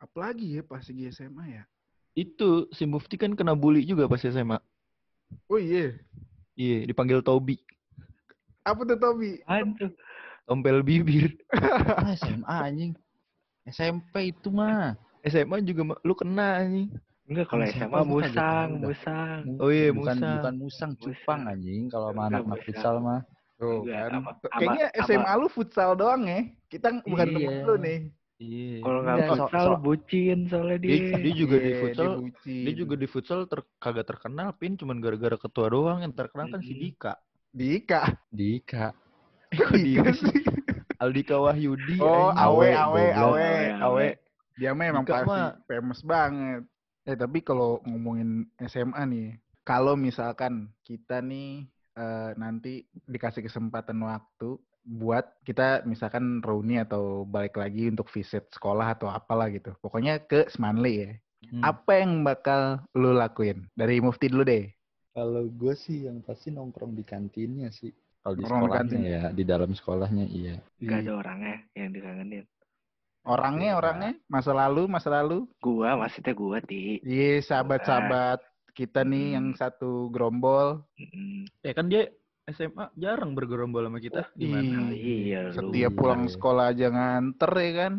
[0.00, 1.62] Apalagi ya pas di SMA ya.
[2.16, 4.56] Itu si Mufti kan kena bully juga pas SMA.
[5.50, 5.98] Oh iya.
[6.54, 7.58] Iya, dipanggil Tobi.
[8.64, 9.42] Apa tuh Tobi?
[9.76, 9.92] Tuh?
[10.48, 11.36] Tompel bibir.
[12.20, 12.92] SMA anjing.
[13.68, 14.96] SMP itu mah.
[15.24, 16.88] SMA juga lu kena anjing.
[17.24, 19.40] Enggak, kalau SMA musang, musang.
[19.56, 20.34] Oh iya, bukan musang.
[20.36, 22.64] bukan musang cupang anjing kalau sama anak-anak musang.
[22.68, 23.20] futsal mah.
[23.54, 24.10] Tuh kan.
[24.52, 26.40] Kayaknya SMA lu futsal doang ya.
[26.68, 27.64] Kita bukan temen Iya.
[27.64, 27.98] lu nih.
[28.34, 28.76] Iya.
[28.82, 31.16] Kalau nggak Enggak, so- futsal, so- bucin soalnya Dia, dia.
[31.16, 32.60] dia juga di Iya, futsal, dibucin.
[32.60, 36.60] dia juga di futsal ter, kagak terkenal pin cuman gara-gara ketua doang yang terkenal kan
[36.60, 36.74] si.
[36.74, 37.14] Dika.
[37.48, 38.02] Dika.
[38.28, 38.92] Dika.
[39.48, 40.36] Kok Dika sih.
[40.98, 41.96] Aldika Wahyudi.
[41.98, 43.48] Oh, awe, Awe, awe, Awe,
[43.80, 44.06] awe.
[44.54, 45.52] Dia mah emang Dika pasti mah.
[45.66, 46.62] famous banget.
[47.04, 49.28] Eh, tapi kalau ngomongin SMA nih,
[49.66, 51.66] kalau misalkan kita nih
[51.98, 59.00] eh, nanti dikasih kesempatan waktu buat kita misalkan reuni atau balik lagi untuk visit sekolah
[59.00, 59.72] atau apalah gitu.
[59.80, 61.10] Pokoknya ke Semanli ya.
[61.48, 61.60] Hmm.
[61.64, 63.68] Apa yang bakal lu lakuin?
[63.72, 64.68] Dari Mufti dulu deh.
[65.14, 67.92] Kalau gue sih yang pasti nongkrong di kantinnya sih.
[68.24, 69.00] Kalau di Nongkrong di sekolahnya kantin.
[69.04, 70.56] ya, di dalam sekolahnya iya.
[70.80, 72.44] Nggak ada orangnya yang dikangenin.
[73.24, 73.78] Orangnya, Iya.
[73.80, 75.48] orangnya, masa lalu, masa lalu.
[75.58, 77.00] Gua, maksudnya gua, Ti.
[77.00, 79.58] Iya, sahabat-sahabat kita nih yang Hmm.
[79.58, 80.84] satu gerombol.
[81.00, 81.48] Mm-mm.
[81.62, 82.12] Ya kan dia
[82.44, 84.28] SMA jarang bergerombol sama kita.
[84.36, 84.76] Gimana?
[84.84, 85.56] Oh, iya, lu.
[85.56, 86.32] Setiap Iya, pulang iya.
[86.36, 87.94] sekolah aja nganter ya kan.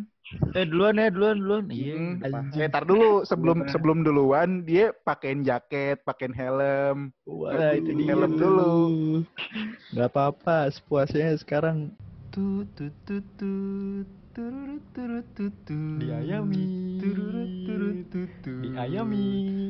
[0.53, 1.65] Eh duluan ya, duluan, duluan.
[1.69, 1.95] Iya.
[2.21, 2.53] Hmm.
[2.53, 3.71] Eh, tar dulu sebelum Gimana?
[3.73, 7.09] sebelum duluan dia pakein jaket, pakein helm.
[7.25, 8.73] Wah, itu dia helm dulu.
[9.93, 11.93] Gak apa-apa, sepuasnya sekarang.
[12.29, 15.95] Tut tut tut tut turut turut tut tut.
[16.03, 16.63] Diayami.
[16.99, 18.61] turut turut tut tut.
[18.67, 19.27] Diayami.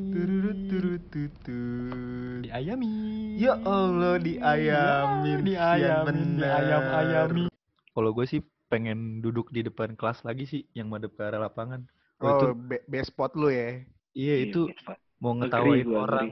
[0.09, 2.41] turut turut tut tut.
[2.41, 2.93] Diayami.
[3.37, 7.45] Ya Allah diayamin Ya, diayamin, diayam-ayami.
[7.93, 11.85] Kalau gue sih pengen duduk di depan kelas lagi sih yang madep ke arah lapangan.
[12.17, 13.85] Oh, itu Oh, be- best spot lu ya.
[14.17, 16.27] iya itu Iya, mau ngetawain orang,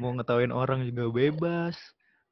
[0.00, 1.76] mau ngetawain orang juga bebas.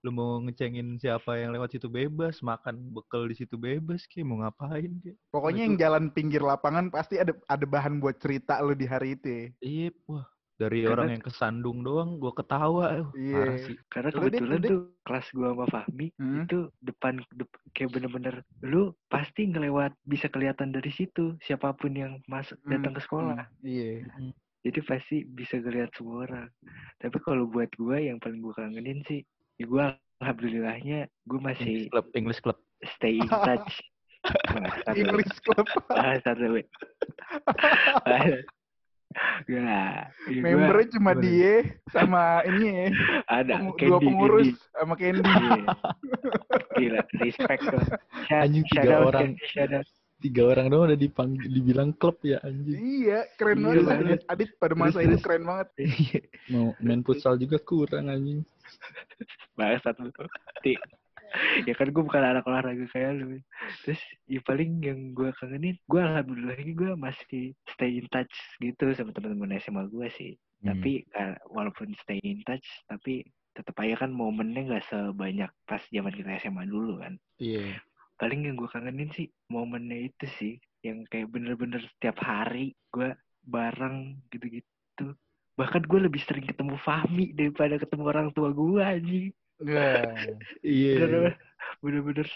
[0.06, 4.38] Lu mau ngecengin siapa yang lewat situ bebas, makan bekal di situ bebas, kayak mau
[4.38, 5.18] ngapain kayak.
[5.34, 9.18] Pokoknya itu- yang jalan pinggir lapangan pasti ada ada bahan buat cerita lu di hari
[9.18, 9.26] itu.
[9.26, 9.46] ya.
[9.58, 10.22] Iya, wah
[10.56, 13.02] dari Karena- orang yang kesandung doang gua ketawa.
[13.02, 13.42] Uh, Iya.
[13.60, 13.76] Sih.
[13.90, 16.46] Karena kebetulan tuh kelas gua sama Fahmi Hmm.
[16.46, 22.22] itu depan dep- kayak bener-bener lu pasti ngelewat bisa kelihatan dari situ siapa pun yang
[22.24, 23.42] masuk Hmm, datang ke sekolah.
[23.42, 24.06] hmm, Iya.
[24.62, 26.48] jadi pasti bisa ngeliat semua orang
[26.96, 29.22] tapi kalau buat gue yang paling gue kangenin sih
[29.56, 29.84] ya gue
[30.18, 32.58] alhamdulillahnya gue masih English club, English club.
[32.94, 33.86] stay in touch lu.
[34.92, 35.66] English Club.
[35.86, 36.64] Bangsat lu, Wi.
[38.04, 38.42] Gak.
[39.48, 41.22] Ya, gua Membernya cuma gimana?
[41.22, 41.52] dia
[41.88, 42.86] sama ini ya.
[43.24, 44.74] ada Peng- Candy, dua pengurus Candy.
[44.74, 45.22] sama Candy.
[45.24, 45.64] Iya.
[46.76, 47.82] Gila, respect tuh.
[48.26, 49.28] Shout, Anjing, tiga orang.
[50.16, 52.72] Tiga orang doang udah dipanggil, dibilang klub ya anjing.
[52.74, 53.86] iya, keren Iya, banget.
[53.94, 55.22] Adit, Adit pada Terus, masa itu terus.
[55.22, 55.68] keren banget.
[56.48, 58.40] Mau main futsal juga kurang anjing.
[59.58, 60.10] Bangsat lu.
[60.62, 60.74] Ti.
[61.66, 63.42] Ya kan gue bukan anak olahraga kayak lu.
[63.82, 64.00] Terus
[64.30, 69.10] ya paling yang gue kangenin, gue alhamdulillah ini gue masih stay in touch gitu sama
[69.10, 70.38] teman-teman SMA gue sih.
[70.62, 70.72] Hmm.
[70.72, 71.04] Tapi
[71.50, 73.26] walaupun stay in touch, tapi
[73.56, 77.16] tetap aja kan momennya nggak sebanyak pas zaman kita SMA dulu kan.
[77.40, 77.80] Iya.
[78.16, 83.12] Paling yang gue kangenin sih momennya itu sih, yang kayak bener-bener setiap hari gue
[83.44, 85.16] bareng gitu-gitu.
[85.56, 89.28] Bahkan gue lebih sering ketemu Fahmi daripada ketemu orang tua gue anjing.
[89.56, 90.12] Iya.
[90.60, 91.32] Iya.
[91.80, 92.28] Bener-bener,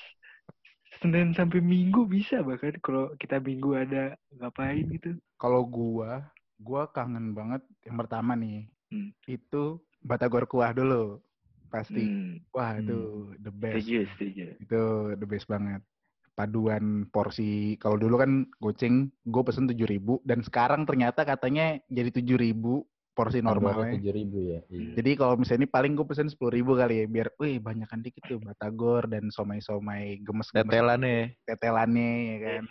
[1.00, 5.20] Senin sampai Minggu bisa bahkan kalau kita Minggu ada ngapain gitu.
[5.37, 6.24] Kalau gua,
[6.56, 8.68] gua kangen banget yang pertama nih.
[8.88, 9.12] Hmm.
[9.28, 11.20] Itu Batagor Kuah dulu.
[11.68, 12.02] Pasti.
[12.09, 12.83] Hmm, Wah, Hmm.
[12.83, 12.98] itu
[13.38, 13.85] the best.
[13.85, 14.44] setuju, setuju.
[14.59, 14.83] Itu
[15.20, 15.85] the best banget.
[16.33, 22.80] Paduan porsi kalau dulu kan goceng gue pesen 7000 dan sekarang ternyata katanya jadi 7000
[23.20, 23.92] porsi normalnya.
[23.94, 24.61] tujuh ribu ya.
[24.66, 24.92] Iya.
[24.96, 28.24] Jadi kalau misalnya ini paling gue pesen sepuluh ribu kali ya biar, wih banyakan dikit
[28.24, 31.37] tuh batagor dan somai-somai gemes-gemes Tetelannya.
[31.44, 32.64] tetelannya ya kan.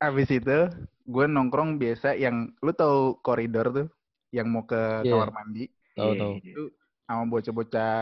[0.00, 0.58] Abis itu
[1.04, 3.86] gue nongkrong biasa yang lu tahu koridor tuh
[4.30, 5.10] yang mau ke Iya.
[5.10, 6.32] kamar mandi Tahu Iya, tahu.
[6.38, 6.52] iya.
[6.52, 6.62] itu
[7.02, 7.96] sama bocah-bocah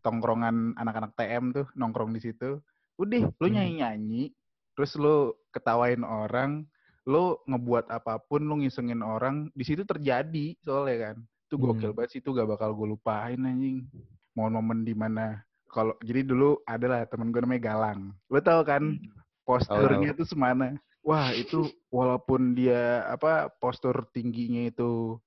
[0.00, 2.62] tongkrongan anak-anak TM tuh nongkrong di situ.
[2.94, 3.54] Udah, lu Hmm.
[3.54, 4.30] nyanyi-nyanyi,
[4.72, 6.62] terus lu ketawain orang,
[7.02, 11.16] lu ngebuat apa pun, lu ngisengin orang, di situ terjadi soalnya kan.
[11.52, 11.96] Itu gokil Hmm.
[12.00, 13.84] banget sih, itu gak bakal gue lupain anjing.
[14.32, 18.16] Momen-momen di mana kalau jadi dulu adalah temen gue namanya Galang.
[18.32, 19.12] Lu tau kan Hmm.
[19.44, 20.80] posturnya tuh semana?
[21.04, 25.20] Wah, itu walaupun dia apa postur tingginya itu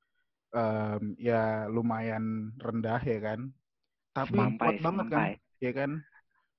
[0.49, 3.53] em, ya lumayan rendah ya kan.
[4.17, 5.61] Tapi Semampai, kuat banget kan, semampai.
[5.61, 5.91] ya kan.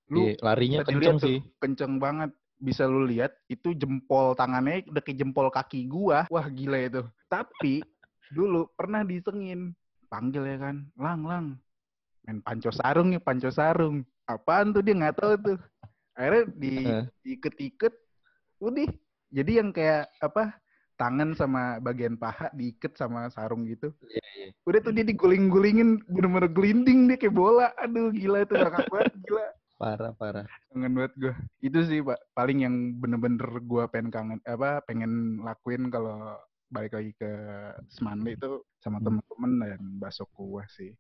[0.07, 1.39] Lu Iya, larinya kenceng sih.
[1.59, 2.31] kenceng banget.
[2.57, 6.25] Bisa lu lihat itu jempol tangannya kayak jempol kaki gua.
[6.31, 7.03] Wah, gila itu.
[7.27, 7.83] Tapi
[8.33, 9.75] dulu pernah disengin.
[10.07, 11.47] Panggil ya kan, lang lang.
[12.27, 14.03] Main panco sarung ya, panco sarung.
[14.27, 15.59] Apaan tuh dia nggak tahu tuh.
[16.19, 17.05] Akhirnya di Heeh.
[17.23, 17.95] diiket-iket.
[18.59, 18.91] Udah.
[19.31, 20.55] Jadi yang kayak apa?
[20.97, 23.93] Tangan sama bagian paha diiket sama sarung gitu.
[24.09, 27.69] Iya, Udah tuh dia diguling-gulingin bener-bener gelinding dia kayak bola.
[27.77, 29.47] Aduh gila itu ngakak banget gila.
[29.77, 30.47] Parah, parah.
[30.73, 31.35] Kangen banget gue.
[31.61, 37.13] Itu sih pak paling yang bener-bener gue pengen kangen apa pengen lakuin kalau balik lagi
[37.15, 37.31] ke
[37.89, 39.07] Semanli itu sama Hmm.
[39.23, 40.91] temen-temen dan bakso kuah sih.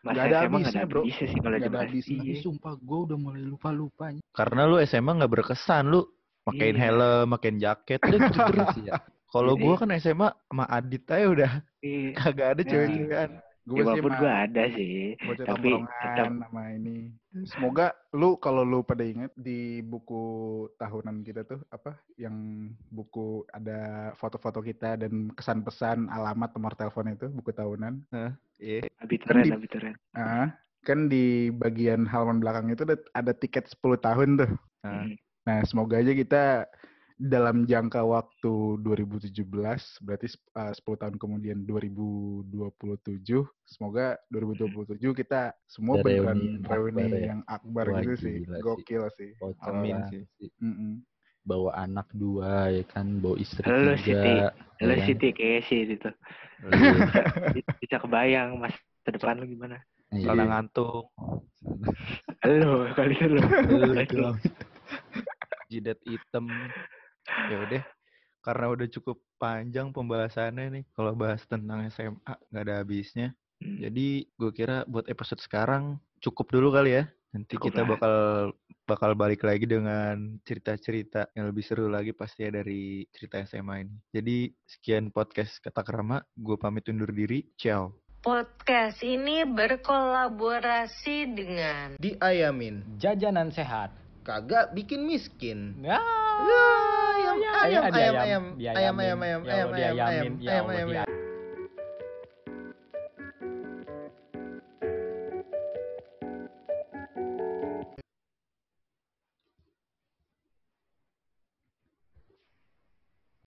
[0.00, 1.00] Masa Nggak ada SMA habisnya, ada bro.
[1.00, 2.22] habisnya sih kalau Nggak ada habisnya.
[2.22, 2.34] Iya.
[2.40, 4.04] sumpah gue udah mulai lupa-lupa.
[4.30, 6.02] Karena lu SMA nggak berkesan lu.
[6.44, 6.82] Makein Iya.
[6.92, 8.68] helm, makein jaket, udah gitu terus.
[8.76, 9.00] sih ya.
[9.24, 12.10] Kalau gua kan SMA sama Adit aja udah Iya.
[12.14, 12.68] kagak ada Nah.
[12.68, 13.30] cewek-cewekan.
[13.64, 14.94] Gue Ya, sih walaupun gue ada sih.
[15.40, 17.08] tapi tetap sama ini.
[17.48, 20.22] Semoga lu kalau lu pada inget di buku
[20.76, 27.08] tahunan kita tuh apa yang buku ada foto-foto kita dan kesan pesan alamat nomor telepon
[27.08, 28.04] itu buku tahunan.
[28.60, 28.84] Iya.
[29.00, 29.94] abituran, abituran.
[30.12, 30.52] Ah,
[30.84, 34.50] kan di bagian halaman belakang itu ada, ada tiket 10 tahun tuh.
[34.84, 35.16] Nah, Hmm.
[35.44, 36.44] Nah, semoga aja kita
[37.14, 39.38] dalam jangka waktu 2017,
[40.02, 40.26] berarti
[40.58, 42.50] uh, 10 tahun kemudian 2027,
[43.62, 47.22] semoga 2027 kita semua Ada beneran reuni yang reuni akbar ya.
[47.30, 48.34] yang akbar Wah, gitu sih.
[48.42, 48.62] gila sih.
[48.66, 49.30] Gokil sih.
[49.38, 50.22] Kocak Amin sih.
[50.58, 50.92] Mm-mm.
[51.44, 54.10] Bawa anak dua ya kan, bawa istri Halo, Siti.
[54.10, 54.50] tiga.
[54.82, 55.06] Lo ya kan?
[55.06, 56.10] sih kayak sih itu.
[56.66, 56.92] Iya.
[57.84, 58.74] Bisa kebayang mas
[59.06, 59.78] ke depan lu gimana?
[60.10, 60.34] Iya.
[60.34, 61.06] Celana ngantung.
[62.42, 63.14] Halo, kali.
[63.22, 63.38] Lu.
[65.70, 66.50] Jidat hitam.
[67.26, 67.82] Ya udah.
[68.44, 70.84] Karena udah cukup panjang pembahasannya nih.
[70.92, 73.32] Kalau bahas tentang SMA nggak ada habisnya.
[73.60, 73.80] Hmm.
[73.80, 77.04] Jadi gue kira buat episode sekarang cukup dulu kali ya.
[77.34, 77.88] Nanti Cukup kita lah.
[77.90, 78.16] bakal
[78.84, 83.96] bakal balik lagi dengan cerita-cerita yang lebih seru lagi pasti ya dari cerita SMA ini.
[84.14, 84.36] Jadi
[84.68, 86.22] sekian podcast kata kerama.
[86.36, 87.42] Gue pamit undur diri.
[87.58, 87.90] Ciao.
[88.24, 92.96] Podcast ini berkolaborasi dengan Diayamin.
[92.96, 93.92] Jajanan sehat.
[94.24, 95.76] Kagak bikin miskin.
[95.84, 96.00] Ya.
[96.00, 96.64] Ya,
[97.34, 99.24] ayam, ya, ayam, ya, ayam, diayam- ayam, ayam, ayam, diayamin.
[99.24, 100.14] ayam, Ya ayam, Allah, ayam, diayamin.
[100.14, 101.23] ayam, Ya ayam, Allah, ayam, dia-